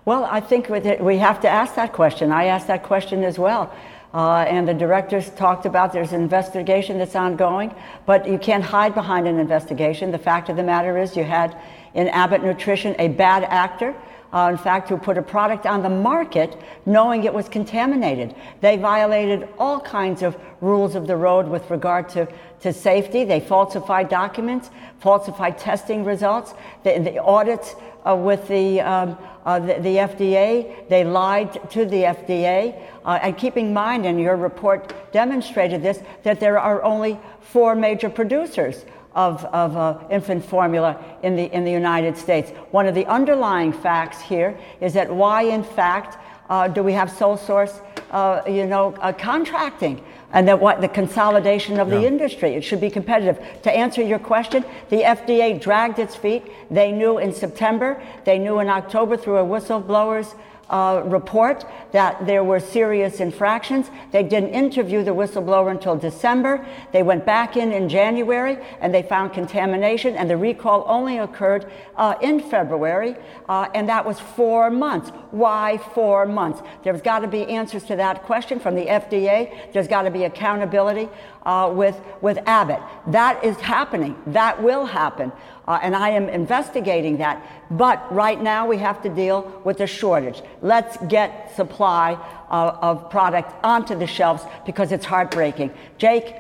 [0.05, 2.31] Well, I think we have to ask that question.
[2.31, 3.73] I asked that question as well.
[4.13, 7.73] Uh, and the directors talked about there's an investigation that's ongoing,
[8.05, 10.11] but you can't hide behind an investigation.
[10.11, 11.57] The fact of the matter is, you had
[11.95, 13.95] in Abbott Nutrition a bad actor.
[14.31, 18.35] Uh, in fact, who put a product on the market knowing it was contaminated.
[18.59, 22.27] They violated all kinds of rules of the road with regard to,
[22.59, 23.23] to safety.
[23.23, 26.53] They falsified documents, falsified testing results.
[26.83, 27.75] The, the audits
[28.07, 30.89] uh, with the um, uh, the, the, FDA.
[30.89, 32.81] They lied to the FDA.
[33.05, 37.75] Uh, and keeping in mind, and your report demonstrated this, that there are only four
[37.75, 42.49] major producers of, of uh, infant formula in the, in the United States.
[42.71, 46.17] One of the underlying facts here is that why, in fact,
[46.49, 47.81] uh, do we have sole source,
[48.11, 50.03] uh, you know, uh, contracting?
[50.35, 51.95] And that what the consolidation of yeah.
[51.95, 52.55] the industry.
[52.55, 53.39] It should be competitive.
[53.63, 56.43] To answer your question, the FDA dragged its feet.
[56.69, 60.35] They knew in September, they knew in October through a whistleblower's
[60.69, 63.89] uh, report that there were serious infractions.
[64.11, 66.65] They didn't interview the whistleblower until December.
[66.91, 71.71] They went back in in January and they found contamination, and the recall only occurred
[71.95, 73.15] uh, in February,
[73.47, 75.09] uh, and that was four months.
[75.31, 76.61] Why four months?
[76.83, 79.71] There's got to be answers to that question from the FDA.
[79.73, 81.09] There's got to be accountability
[81.45, 82.81] uh, with, with Abbott.
[83.07, 84.15] That is happening.
[84.27, 85.31] That will happen.
[85.67, 87.41] Uh, and I am investigating that.
[87.71, 90.41] But right now we have to deal with the shortage.
[90.61, 92.13] Let's get supply
[92.49, 95.71] uh, of product onto the shelves because it's heartbreaking.
[95.97, 96.35] Jake,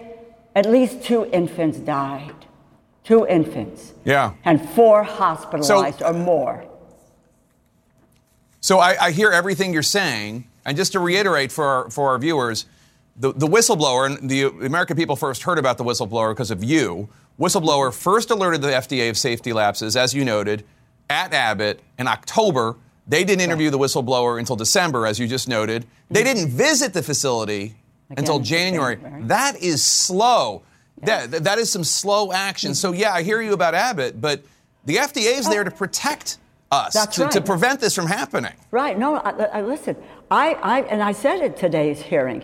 [0.55, 2.33] at least two infants died.
[3.03, 3.93] Two infants.
[4.03, 4.33] Yeah.
[4.43, 6.65] And four hospitalized So- or more.
[8.61, 12.17] So I, I hear everything you're saying, and just to reiterate for our, for our
[12.17, 12.65] viewers,
[13.15, 17.09] the, the whistleblower and the American people first heard about the whistleblower because of you.
[17.39, 20.63] Whistleblower first alerted the FDA of safety lapses, as you noted,
[21.09, 22.75] at Abbott in October.
[23.07, 25.85] They didn't interview the whistleblower until December, as you just noted.
[26.09, 26.33] They mm-hmm.
[26.33, 27.75] didn't visit the facility
[28.09, 28.97] until January.
[29.21, 30.63] That is slow.
[31.01, 32.73] That, that is some slow action.
[32.73, 34.43] So, yeah, I hear you about Abbott, but
[34.85, 35.65] the FDA is there oh.
[35.65, 36.37] to protect
[36.71, 38.53] us, That's to, to prevent this from happening.
[38.71, 38.97] Right.
[38.97, 39.95] No, I, I, listen,
[40.31, 42.43] I, I, and I said at today's hearing,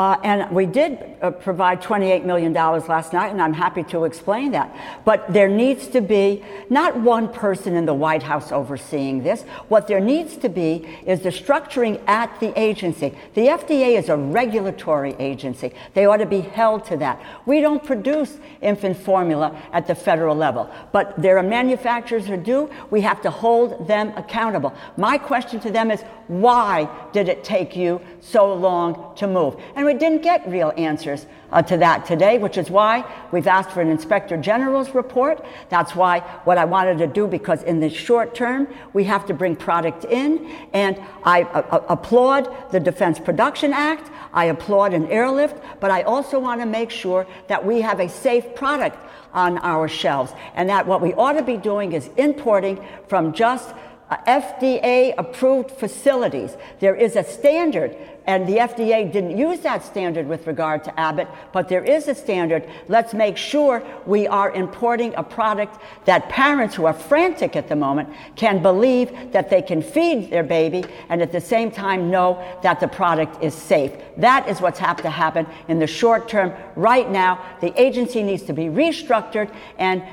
[0.00, 4.52] uh, and we did uh, provide $28 million last night, and I'm happy to explain
[4.52, 4.74] that.
[5.04, 9.42] But there needs to be not one person in the White House overseeing this.
[9.68, 13.14] What there needs to be is the structuring at the agency.
[13.34, 15.74] The FDA is a regulatory agency.
[15.92, 17.20] They ought to be held to that.
[17.44, 22.70] We don't produce infant formula at the federal level, but there are manufacturers who do.
[22.88, 24.72] We have to hold them accountable.
[24.96, 29.56] My question to them is why did it take you so long to move?
[29.74, 33.72] And we didn't get real answers uh, to that today, which is why we've asked
[33.72, 35.44] for an inspector general's report.
[35.68, 39.34] That's why what I wanted to do, because in the short term, we have to
[39.34, 40.48] bring product in.
[40.72, 44.12] And I uh, uh, applaud the Defense Production Act.
[44.32, 48.08] I applaud an airlift, but I also want to make sure that we have a
[48.08, 48.96] safe product
[49.32, 52.78] on our shelves and that what we ought to be doing is importing
[53.08, 53.74] from just
[54.10, 56.56] uh, FDA approved facilities.
[56.80, 57.96] There is a standard,
[58.30, 62.14] and the FDA didn't use that standard with regard to Abbott, but there is a
[62.14, 62.64] standard.
[62.86, 67.74] Let's make sure we are importing a product that parents who are frantic at the
[67.74, 72.40] moment can believe that they can feed their baby and at the same time know
[72.62, 73.92] that the product is safe.
[74.16, 76.52] That is what's have to happen in the short term.
[76.76, 80.04] Right now, the agency needs to be restructured and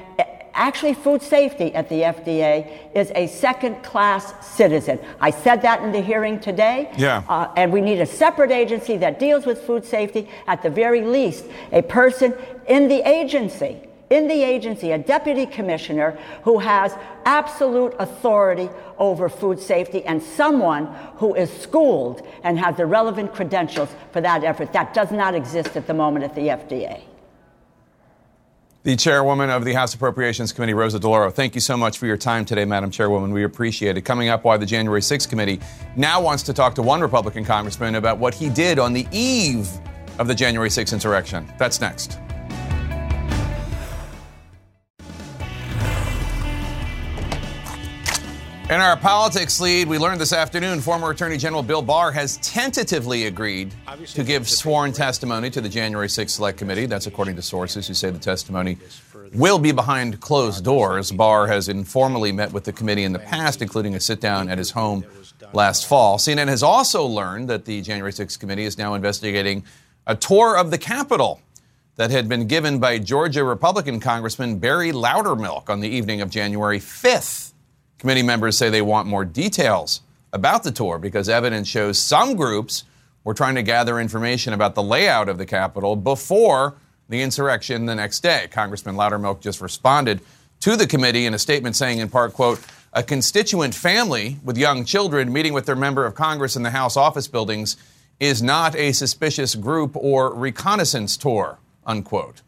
[0.57, 4.99] Actually, food safety at the FDA is a second class citizen.
[5.21, 6.91] I said that in the hearing today.
[6.97, 7.23] Yeah.
[7.29, 10.27] Uh, and we need a separate agency that deals with food safety.
[10.47, 12.33] At the very least, a person
[12.67, 13.77] in the agency,
[14.09, 16.91] in the agency, a deputy commissioner who has
[17.25, 20.87] absolute authority over food safety and someone
[21.17, 24.73] who is schooled and has the relevant credentials for that effort.
[24.73, 27.03] That does not exist at the moment at the FDA.
[28.87, 32.15] The chairwoman of the House Appropriations Committee, Rosa DeLauro, thank you so much for your
[32.15, 33.33] time today, Madam Chairwoman.
[33.33, 34.03] We appreciate it.
[34.03, 35.59] Coming up, why the January 6th committee
[35.97, 39.67] now wants to talk to one Republican congressman about what he did on the eve
[40.19, 41.45] of the January 6th insurrection.
[41.57, 42.17] That's next.
[48.69, 53.27] In our politics lead, we learned this afternoon former Attorney General Bill Barr has tentatively
[53.27, 53.73] agreed
[54.07, 56.85] to give sworn testimony to the January 6th Select Committee.
[56.85, 58.77] That's according to sources who say the testimony
[59.33, 61.13] will be behind closed doors.
[61.13, 64.57] Barr has informally met with the committee in the past, including a sit down at
[64.57, 65.05] his home
[65.53, 66.17] last fall.
[66.17, 69.63] CNN has also learned that the January 6th Committee is now investigating
[70.07, 71.39] a tour of the Capitol
[71.95, 76.79] that had been given by Georgia Republican Congressman Barry Loudermilk on the evening of January
[76.79, 77.53] 5th.
[77.97, 80.01] Committee members say they want more details
[80.33, 82.83] about the tour because evidence shows some groups
[83.23, 86.75] were trying to gather information about the layout of the Capitol before
[87.09, 88.47] the insurrection the next day.
[88.51, 90.21] Congressman Loudermilk just responded
[90.59, 92.59] to the committee in a statement saying, in part, quote,
[92.93, 96.97] a constituent family with young children meeting with their member of Congress in the House
[96.97, 97.77] office buildings
[98.19, 102.41] is not a suspicious group or reconnaissance tour, unquote.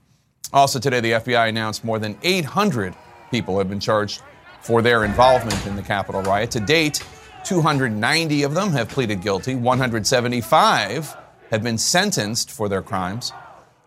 [0.52, 2.96] Also today, the FBI announced more than 800
[3.30, 4.24] people have been charged
[4.62, 6.52] for their involvement in the Capitol riot.
[6.52, 7.04] To date,
[7.44, 11.18] 290 of them have pleaded guilty, 175
[11.52, 13.32] have been sentenced for their crimes.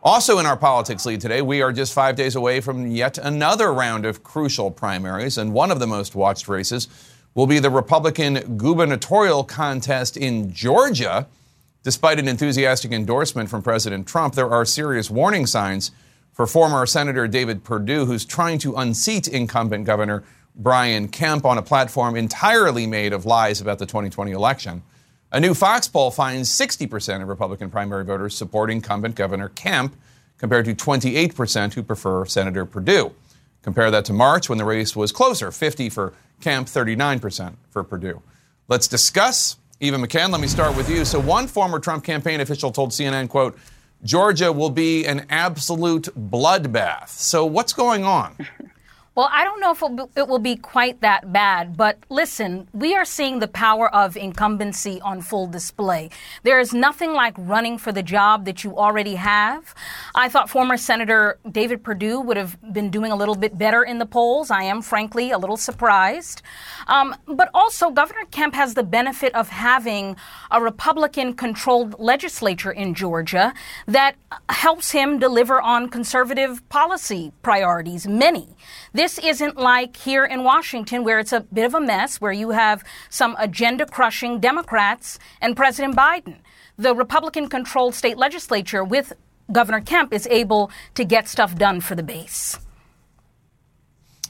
[0.03, 3.73] Also, in our politics lead today, we are just five days away from yet another
[3.73, 6.89] round of crucial primaries, and one of the most watched races
[7.35, 11.29] will be the Republican gubernatorial contest in Georgia.
[11.85, 15.93] Despite an enthusiastic endorsement from President Trump, there are serious warning signs
[16.33, 21.63] for former Senator David Perdue, who's trying to unseat incumbent Governor Brian Kemp on a
[21.63, 24.83] platform entirely made of lies about the 2020 election.
[25.31, 29.97] A new Fox poll finds 60% of Republican primary voters support incumbent Governor Kemp,
[30.37, 33.15] compared to 28% who prefer Senator Perdue.
[33.63, 38.21] Compare that to March when the race was closer 50 for Kemp, 39% for Perdue.
[38.67, 39.57] Let's discuss.
[39.79, 41.05] Eva McKend, let me start with you.
[41.05, 43.57] So, one former Trump campaign official told CNN, quote,
[44.05, 47.09] Georgia will be an absolute bloodbath.
[47.09, 48.37] So, what's going on?
[49.15, 53.05] Well, I don't know if it will be quite that bad, but listen, we are
[53.05, 56.09] seeing the power of incumbency on full display.
[56.45, 59.75] There is nothing like running for the job that you already have.
[60.15, 63.99] I thought former Senator David Perdue would have been doing a little bit better in
[63.99, 64.51] the polls.
[64.51, 66.41] I am, frankly, a little surprised.
[66.87, 70.17] Um, but also, Governor Kemp has the benefit of having
[70.51, 73.53] a Republican controlled legislature in Georgia
[73.87, 74.17] that
[74.49, 78.57] helps him deliver on conservative policy priorities, many.
[78.95, 82.51] This isn't like here in Washington, where it's a bit of a mess, where you
[82.51, 86.37] have some agenda crushing Democrats and President Biden.
[86.77, 89.15] The Republican controlled state legislature with
[89.51, 92.59] Governor Kemp is able to get stuff done for the base.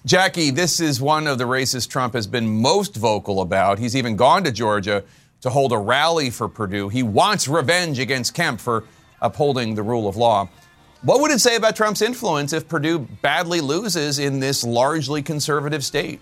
[0.05, 3.81] Jackie, this is one of the races Trump has been most vocal about.
[3.81, 5.03] He's even gone to Georgia
[5.41, 6.89] to hold a rally for Perdue.
[6.89, 8.85] He wants revenge against Kemp for
[9.21, 10.49] upholding the rule of law.
[11.03, 15.85] What would it say about Trump's influence if Perdue badly loses in this largely conservative
[15.85, 16.21] state?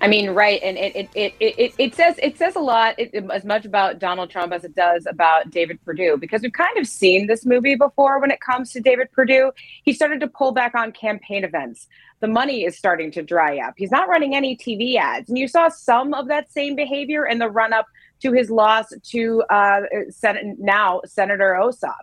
[0.00, 3.14] I mean, right, and it it, it, it, it says it says a lot it,
[3.30, 6.86] as much about Donald Trump as it does about David Perdue because we've kind of
[6.86, 9.52] seen this movie before when it comes to David Perdue.
[9.84, 11.86] He started to pull back on campaign events.
[12.20, 13.74] The money is starting to dry up.
[13.76, 17.38] He's not running any TV ads, and you saw some of that same behavior in
[17.38, 17.86] the run up
[18.22, 21.94] to his loss to uh, Sen- now Senator Ossoff.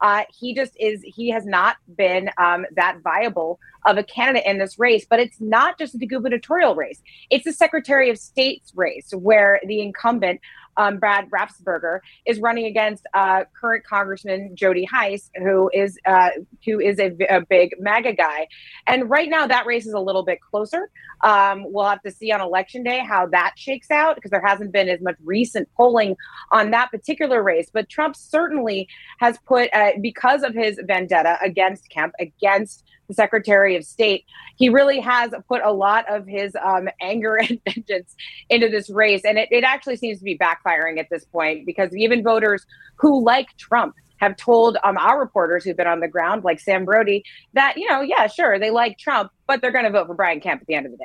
[0.00, 4.58] Uh, he just is, he has not been um, that viable of a candidate in
[4.58, 5.06] this race.
[5.08, 9.80] But it's not just the gubernatorial race, it's the Secretary of State's race where the
[9.80, 10.40] incumbent
[10.76, 16.30] um, Brad Raffensperger is running against uh, current Congressman Jody Hice, who is uh,
[16.64, 18.48] who is a, a, big MAGA guy.
[18.86, 20.90] And right now, that race is a little bit closer.
[21.22, 24.72] Um, we'll have to see on election day how that shakes out because there hasn't
[24.72, 26.16] been as much recent polling
[26.50, 27.70] on that particular race.
[27.72, 33.76] But Trump certainly has put, uh, because of his vendetta against Kemp, against the Secretary
[33.76, 34.24] of State,
[34.56, 38.14] he really has put a lot of his um, anger and vengeance
[38.48, 39.22] into this race.
[39.24, 43.24] And it, it actually seems to be backfiring at this point because even voters who
[43.24, 47.22] like Trump have told um, our reporters who've been on the ground, like Sam Brody,
[47.52, 50.40] that, you know, yeah, sure, they like Trump, but they're going to vote for Brian
[50.40, 51.04] Kemp at the end of the day.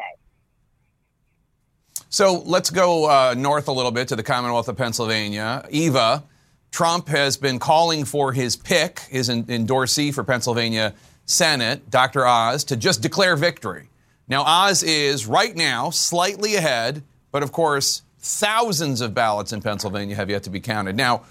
[2.09, 5.65] So let's go uh, north a little bit to the Commonwealth of Pennsylvania.
[5.69, 6.23] Eva,
[6.71, 10.93] Trump has been calling for his pick, his endorsee for Pennsylvania
[11.31, 12.27] Senate, Dr.
[12.27, 13.87] Oz, to just declare victory.
[14.27, 20.15] Now, Oz is right now slightly ahead, but of course, thousands of ballots in Pennsylvania
[20.15, 20.97] have yet to be counted.
[20.97, 21.23] Now,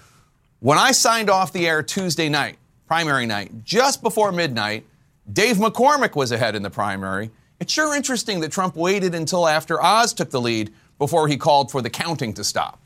[0.59, 4.85] when I signed off the air Tuesday night, primary night, just before midnight,
[5.31, 7.29] Dave McCormick was ahead in the primary.
[7.59, 11.69] It's sure interesting that Trump waited until after Oz took the lead before he called
[11.69, 12.79] for the counting to stop.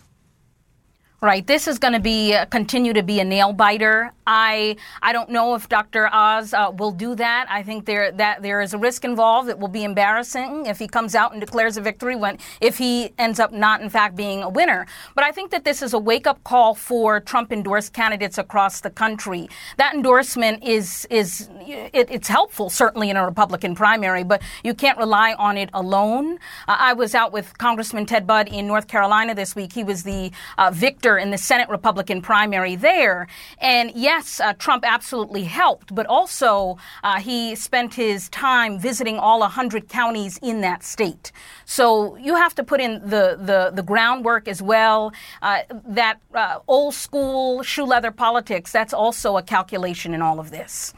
[1.22, 1.48] Right.
[1.48, 4.12] This is going to be uh, continue to be a nail biter.
[4.28, 6.10] I I don't know if Dr.
[6.14, 7.46] Oz uh, will do that.
[7.50, 9.48] I think there that there is a risk involved.
[9.48, 13.14] It will be embarrassing if he comes out and declares a victory when if he
[13.18, 14.88] ends up not in fact being a winner.
[15.16, 18.82] But I think that this is a wake up call for Trump endorsed candidates across
[18.82, 19.48] the country.
[19.78, 24.98] That endorsement is is it, it's helpful certainly in a Republican primary, but you can't
[24.98, 26.40] rely on it alone.
[26.68, 29.72] Uh, I was out with Congressman Ted Budd in North Carolina this week.
[29.72, 30.72] He was the uh,
[31.18, 33.28] in the Senate Republican primary there.
[33.60, 39.40] And yes, uh, Trump absolutely helped, but also uh, he spent his time visiting all
[39.40, 41.32] 100 counties in that state.
[41.66, 45.14] So you have to put in the, the, the groundwork as well.
[45.42, 50.52] Uh, that uh, old school shoe leather politics, that's also a calculation in all of
[50.52, 50.94] this.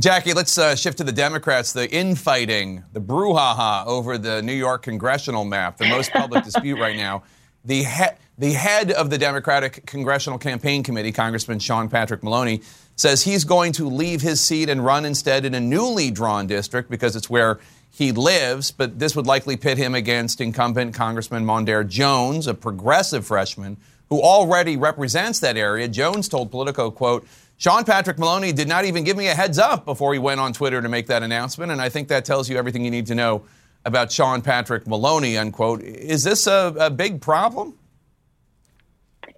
[0.00, 1.74] Jackie, let's uh, shift to the Democrats.
[1.74, 6.96] The infighting, the brouhaha over the New York congressional map, the most public dispute right
[6.96, 7.22] now.
[7.64, 12.62] The, he- the head of the Democratic Congressional Campaign Committee, Congressman Sean Patrick Maloney,
[12.96, 16.90] says he's going to leave his seat and run instead in a newly drawn district
[16.90, 17.58] because it's where
[17.90, 18.70] he lives.
[18.70, 23.76] But this would likely pit him against incumbent Congressman Mondaire Jones, a progressive freshman
[24.08, 25.86] who already represents that area.
[25.88, 27.26] Jones told Politico, quote,
[27.58, 30.54] Sean Patrick Maloney did not even give me a heads up before he went on
[30.54, 31.70] Twitter to make that announcement.
[31.70, 33.42] And I think that tells you everything you need to know
[33.84, 35.82] about Sean Patrick Maloney, unquote.
[35.82, 37.78] Is this a, a big problem?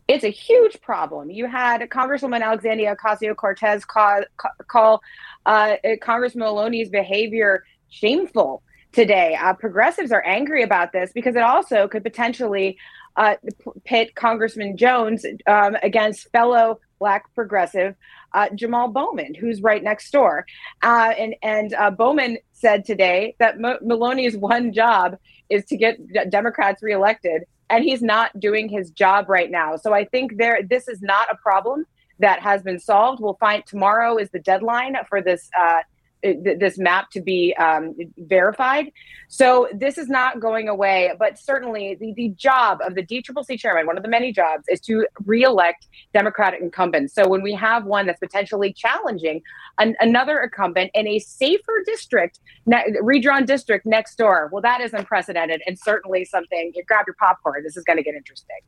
[0.09, 1.31] It's a huge problem.
[1.31, 4.23] You had Congresswoman Alexandria Ocasio Cortez call,
[4.67, 5.03] call
[5.47, 8.63] uh, Congressman Maloney's behavior shameful
[8.93, 9.37] today.
[9.41, 12.77] Uh, progressives are angry about this because it also could potentially
[13.17, 13.37] uh,
[13.85, 17.95] pit Congressman Jones um, against fellow black progressive
[18.33, 20.47] uh, Jamal Bowman, who's right next door.
[20.83, 25.19] Uh, and and uh, Bowman said today that M- Maloney's one job
[25.51, 25.99] is to get
[26.31, 29.77] Democrats reelected, and he's not doing his job right now.
[29.77, 31.85] So I think there this is not a problem
[32.21, 33.21] that has been solved.
[33.21, 35.81] We'll find tomorrow is the deadline for this uh,
[36.23, 38.93] this map to be um, verified.
[39.29, 43.87] So this is not going away, but certainly the, the job of the DCCC chairman,
[43.87, 47.15] one of the many jobs, is to reelect Democratic incumbents.
[47.15, 49.43] So when we have one that's potentially challenging
[49.79, 54.93] an, another incumbent in a safer district, ne- redrawn district next door, well, that is
[54.93, 56.73] unprecedented and certainly something.
[56.75, 57.63] You grab your popcorn.
[57.65, 58.59] This is going to get interesting.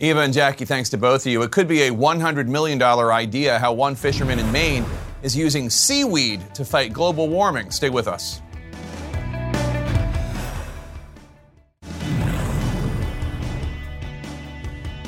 [0.00, 1.42] Eva and Jackie, thanks to both of you.
[1.42, 4.84] It could be a $100 million idea how one fisherman in Maine
[5.24, 7.70] is using seaweed to fight global warming.
[7.70, 8.42] Stay with us.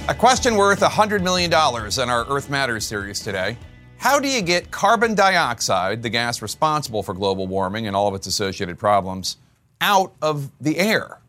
[0.09, 3.59] A question worth $100 million in our Earth Matters series today.
[3.99, 8.15] How do you get carbon dioxide, the gas responsible for global warming and all of
[8.15, 9.37] its associated problems,
[9.81, 11.21] out of the air?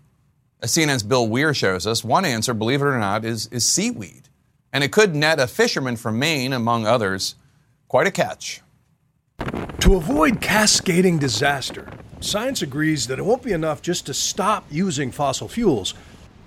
[0.62, 4.30] As CNN's Bill Weir shows us, one answer, believe it or not, is, is seaweed.
[4.72, 7.36] And it could net a fisherman from Maine, among others,
[7.88, 8.62] quite a catch.
[9.82, 11.88] To avoid cascading disaster,
[12.20, 15.94] science agrees that it won't be enough just to stop using fossil fuels.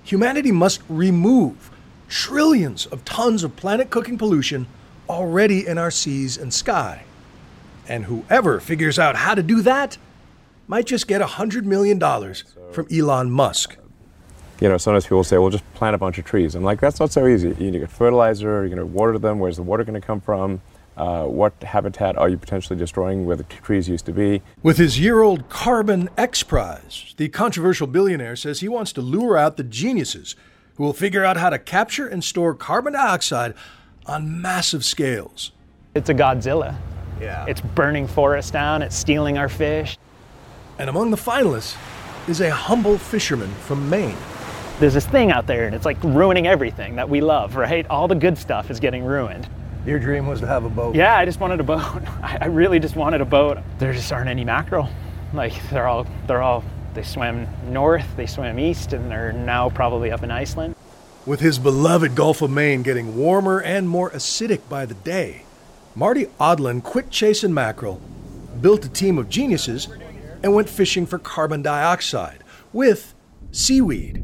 [0.04, 1.70] Humanity must remove
[2.08, 4.66] trillions of tons of planet cooking pollution
[5.08, 7.04] already in our seas and sky.
[7.88, 9.96] And whoever figures out how to do that
[10.66, 11.98] might just get $100 million
[12.72, 13.76] from Elon Musk
[14.60, 16.54] you know, sometimes people say, well, just plant a bunch of trees.
[16.54, 17.48] I'm like, that's not so easy.
[17.48, 20.06] You need to get fertilizer, you're going to water them, where's the water going to
[20.06, 20.60] come from?
[21.00, 24.42] Uh, what habitat are you potentially destroying where the t- trees used to be?
[24.62, 29.38] With his year old Carbon X Prize, the controversial billionaire says he wants to lure
[29.38, 30.36] out the geniuses
[30.74, 33.54] who will figure out how to capture and store carbon dioxide
[34.04, 35.52] on massive scales.
[35.94, 36.76] It's a Godzilla.
[37.18, 37.46] Yeah.
[37.48, 39.96] It's burning forests down, it's stealing our fish.
[40.78, 41.78] And among the finalists
[42.28, 44.18] is a humble fisherman from Maine
[44.80, 47.86] there's this thing out there and it's like ruining everything that we love, right?
[47.90, 49.46] All the good stuff is getting ruined.
[49.86, 50.94] Your dream was to have a boat.
[50.94, 51.80] Yeah, I just wanted a boat.
[52.22, 53.58] I really just wanted a boat.
[53.78, 54.88] There just aren't any mackerel.
[55.32, 60.10] Like they're all they're all they swim north, they swim east, and they're now probably
[60.10, 60.74] up in Iceland.
[61.24, 65.44] With his beloved Gulf of Maine getting warmer and more acidic by the day,
[65.94, 68.00] Marty Odlin quit chasing mackerel,
[68.60, 69.88] built a team of geniuses,
[70.42, 72.42] and went fishing for carbon dioxide
[72.72, 73.14] with
[73.52, 74.22] seaweed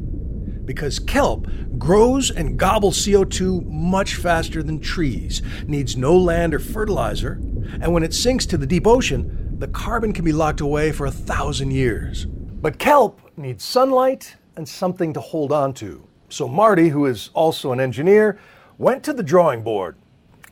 [0.67, 1.47] because kelp
[1.79, 7.39] grows and gobbles CO2 much faster than trees, needs no land or fertilizer,
[7.81, 11.07] and when it sinks to the deep ocean, the carbon can be locked away for
[11.07, 12.25] a thousand years.
[12.25, 16.07] But kelp needs sunlight and something to hold on to.
[16.29, 18.37] So Marty, who is also an engineer,
[18.77, 19.95] went to the drawing board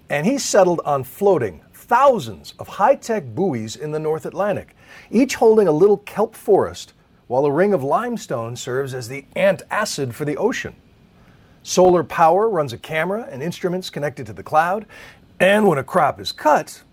[0.09, 4.75] and he settled on floating thousands of high tech buoys in the North Atlantic,
[5.11, 6.93] each holding a little kelp forest
[7.27, 10.75] while a ring of limestone serves as the antacid for the ocean.
[11.63, 14.85] Solar power runs a camera and instruments connected to the cloud,
[15.39, 16.83] and when a crop is cut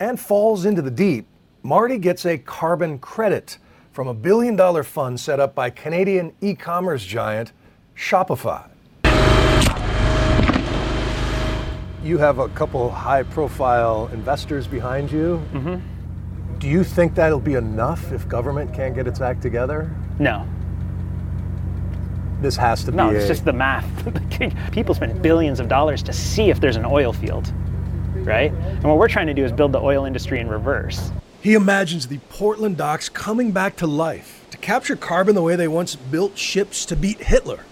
[0.00, 1.26] and falls into the deep,
[1.62, 3.58] Marty gets a carbon credit
[3.92, 7.52] from a billion dollar fund set up by Canadian e commerce giant
[7.94, 8.68] Shopify.
[12.02, 15.40] You have a couple high profile investors behind you.
[15.52, 16.01] Mm-hmm.
[16.58, 19.90] Do you think that'll be enough if government can't get its act together?
[20.18, 20.46] No.
[22.40, 22.96] This has to be.
[22.96, 23.28] No, it's a...
[23.28, 23.86] just the math.
[24.72, 27.52] People spend billions of dollars to see if there's an oil field,
[28.16, 28.52] right?
[28.52, 31.12] And what we're trying to do is build the oil industry in reverse.
[31.40, 35.68] He imagines the Portland docks coming back to life to capture carbon the way they
[35.68, 37.64] once built ships to beat Hitler.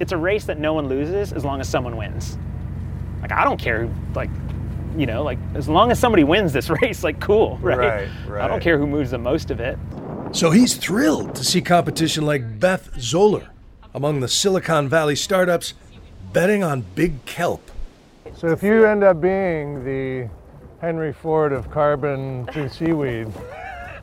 [0.00, 2.38] It's a race that no one loses as long as someone wins.
[3.20, 4.30] Like I don't care, like
[4.98, 7.78] you know, like as long as somebody wins this race, like cool, right?
[7.78, 8.44] Right, right.
[8.44, 9.78] I don't care who moves the most of it.
[10.32, 13.48] So he's thrilled to see competition like Beth Zotter
[13.94, 15.74] among the Silicon Valley startups
[16.32, 17.70] betting on big kelp.
[18.36, 20.28] So if you end up being the
[20.80, 23.28] Henry Ford of carbon through seaweed,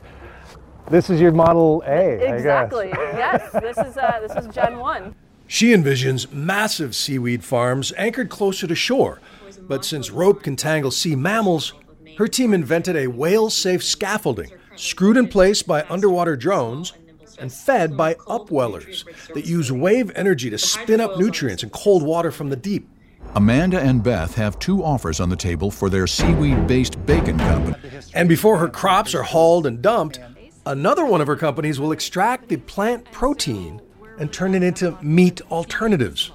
[0.90, 2.34] this is your Model A.
[2.34, 2.88] Exactly.
[2.92, 3.52] yes.
[3.52, 5.14] This is uh, this is Gen One.
[5.46, 9.20] She envisions massive seaweed farms anchored closer to shore
[9.66, 11.72] but since rope can tangle sea mammals,
[12.18, 16.92] her team invented a whale safe scaffolding screwed in place by underwater drones
[17.38, 19.04] and fed by upwellers
[19.34, 22.88] that use wave energy to spin up nutrients and cold water from the deep.
[23.34, 27.76] Amanda and Beth have two offers on the table for their seaweed based bacon company.
[28.14, 30.20] And before her crops are hauled and dumped,
[30.66, 33.80] another one of her companies will extract the plant protein
[34.18, 36.30] and turn it into meat alternatives.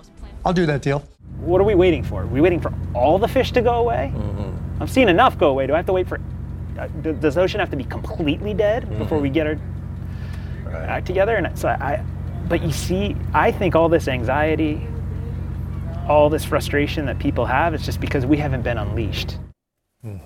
[0.45, 1.07] I'll do that deal.
[1.39, 2.23] What are we waiting for?
[2.23, 4.11] Are we waiting for all the fish to go away?
[4.13, 4.81] Mm-hmm.
[4.81, 5.67] I'm seeing enough go away.
[5.67, 6.19] Do I have to wait for?
[6.77, 8.99] Uh, does the ocean have to be completely dead mm-hmm.
[8.99, 9.57] before we get our
[10.65, 10.89] right.
[10.89, 11.35] act together?
[11.35, 12.03] And so I,
[12.47, 14.85] but you see, I think all this anxiety,
[16.07, 19.37] all this frustration that people have, is just because we haven't been unleashed.
[20.01, 20.17] Hmm.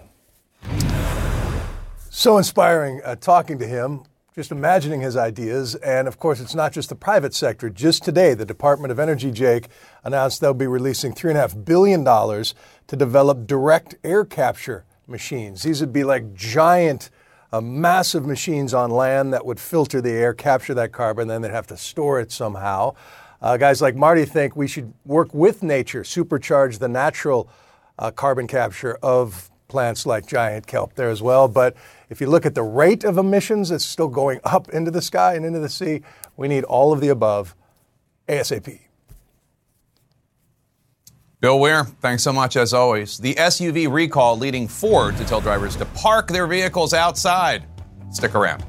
[2.10, 4.04] So inspiring uh, talking to him,
[4.36, 5.76] just imagining his ideas.
[5.76, 7.70] And of course, it's not just the private sector.
[7.70, 9.68] Just today, the Department of Energy, Jake,
[10.04, 15.62] announced they'll be releasing $3.5 billion to develop direct air capture machines.
[15.62, 17.12] These would be like giant,
[17.52, 21.52] uh, massive machines on land that would filter the air, capture that carbon, then they'd
[21.52, 22.96] have to store it somehow.
[23.40, 27.50] Uh, guys like Marty think we should work with nature, supercharge the natural
[28.00, 31.48] uh, carbon capture of plants like giant kelp there as well.
[31.48, 31.76] But
[32.14, 35.34] if you look at the rate of emissions, it's still going up into the sky
[35.34, 36.04] and into the sea.
[36.38, 37.56] We need all of the above
[38.30, 38.82] ASAP.
[41.40, 43.18] Bill Weir, thanks so much as always.
[43.18, 47.66] The SUV recall leading Ford to tell drivers to park their vehicles outside.
[48.12, 48.64] Stick around.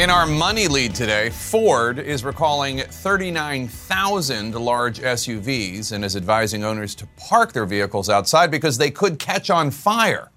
[0.00, 6.94] In our money lead today, Ford is recalling 39,000 large SUVs and is advising owners
[6.94, 10.30] to park their vehicles outside because they could catch on fire.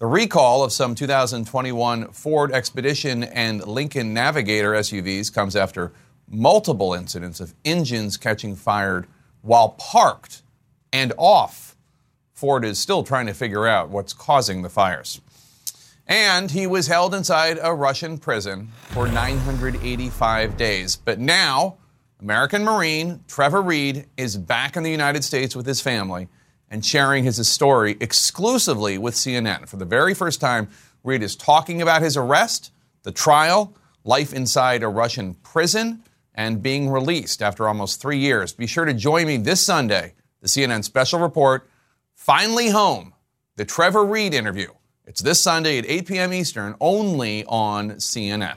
[0.00, 5.92] The recall of some 2021 Ford Expedition and Lincoln Navigator SUVs comes after
[6.28, 9.06] multiple incidents of engines catching fire
[9.42, 10.42] while parked
[10.92, 11.76] and off.
[12.34, 15.20] Ford is still trying to figure out what's causing the fires.
[16.06, 20.94] And he was held inside a Russian prison for 985 days.
[20.94, 21.78] But now,
[22.20, 26.28] American Marine Trevor Reed is back in the United States with his family
[26.70, 29.68] and sharing his story exclusively with CNN.
[29.68, 30.68] For the very first time,
[31.02, 32.72] Reed is talking about his arrest,
[33.02, 36.02] the trial, life inside a Russian prison,
[36.34, 38.52] and being released after almost three years.
[38.52, 41.68] Be sure to join me this Sunday, the CNN special report,
[42.14, 43.14] Finally Home,
[43.56, 44.68] the Trevor Reed interview.
[45.06, 46.32] It's this Sunday at 8 p.m.
[46.32, 48.56] Eastern, only on CNN.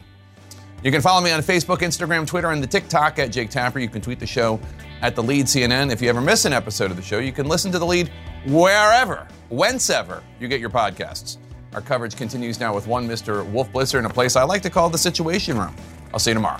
[0.82, 3.78] You can follow me on Facebook, Instagram, Twitter, and the TikTok at Jake Tapper.
[3.78, 4.60] You can tweet the show
[5.04, 5.92] at the lead CNN.
[5.92, 8.12] If you ever miss an episode of the show, you can listen to the lead
[8.48, 11.38] wherever, whencever you get your podcasts.
[11.74, 13.48] Our coverage continues now with one Mr.
[13.52, 15.76] Wolf Blitzer in a place I like to call the Situation Room.
[16.14, 16.60] I'll see you tomorrow.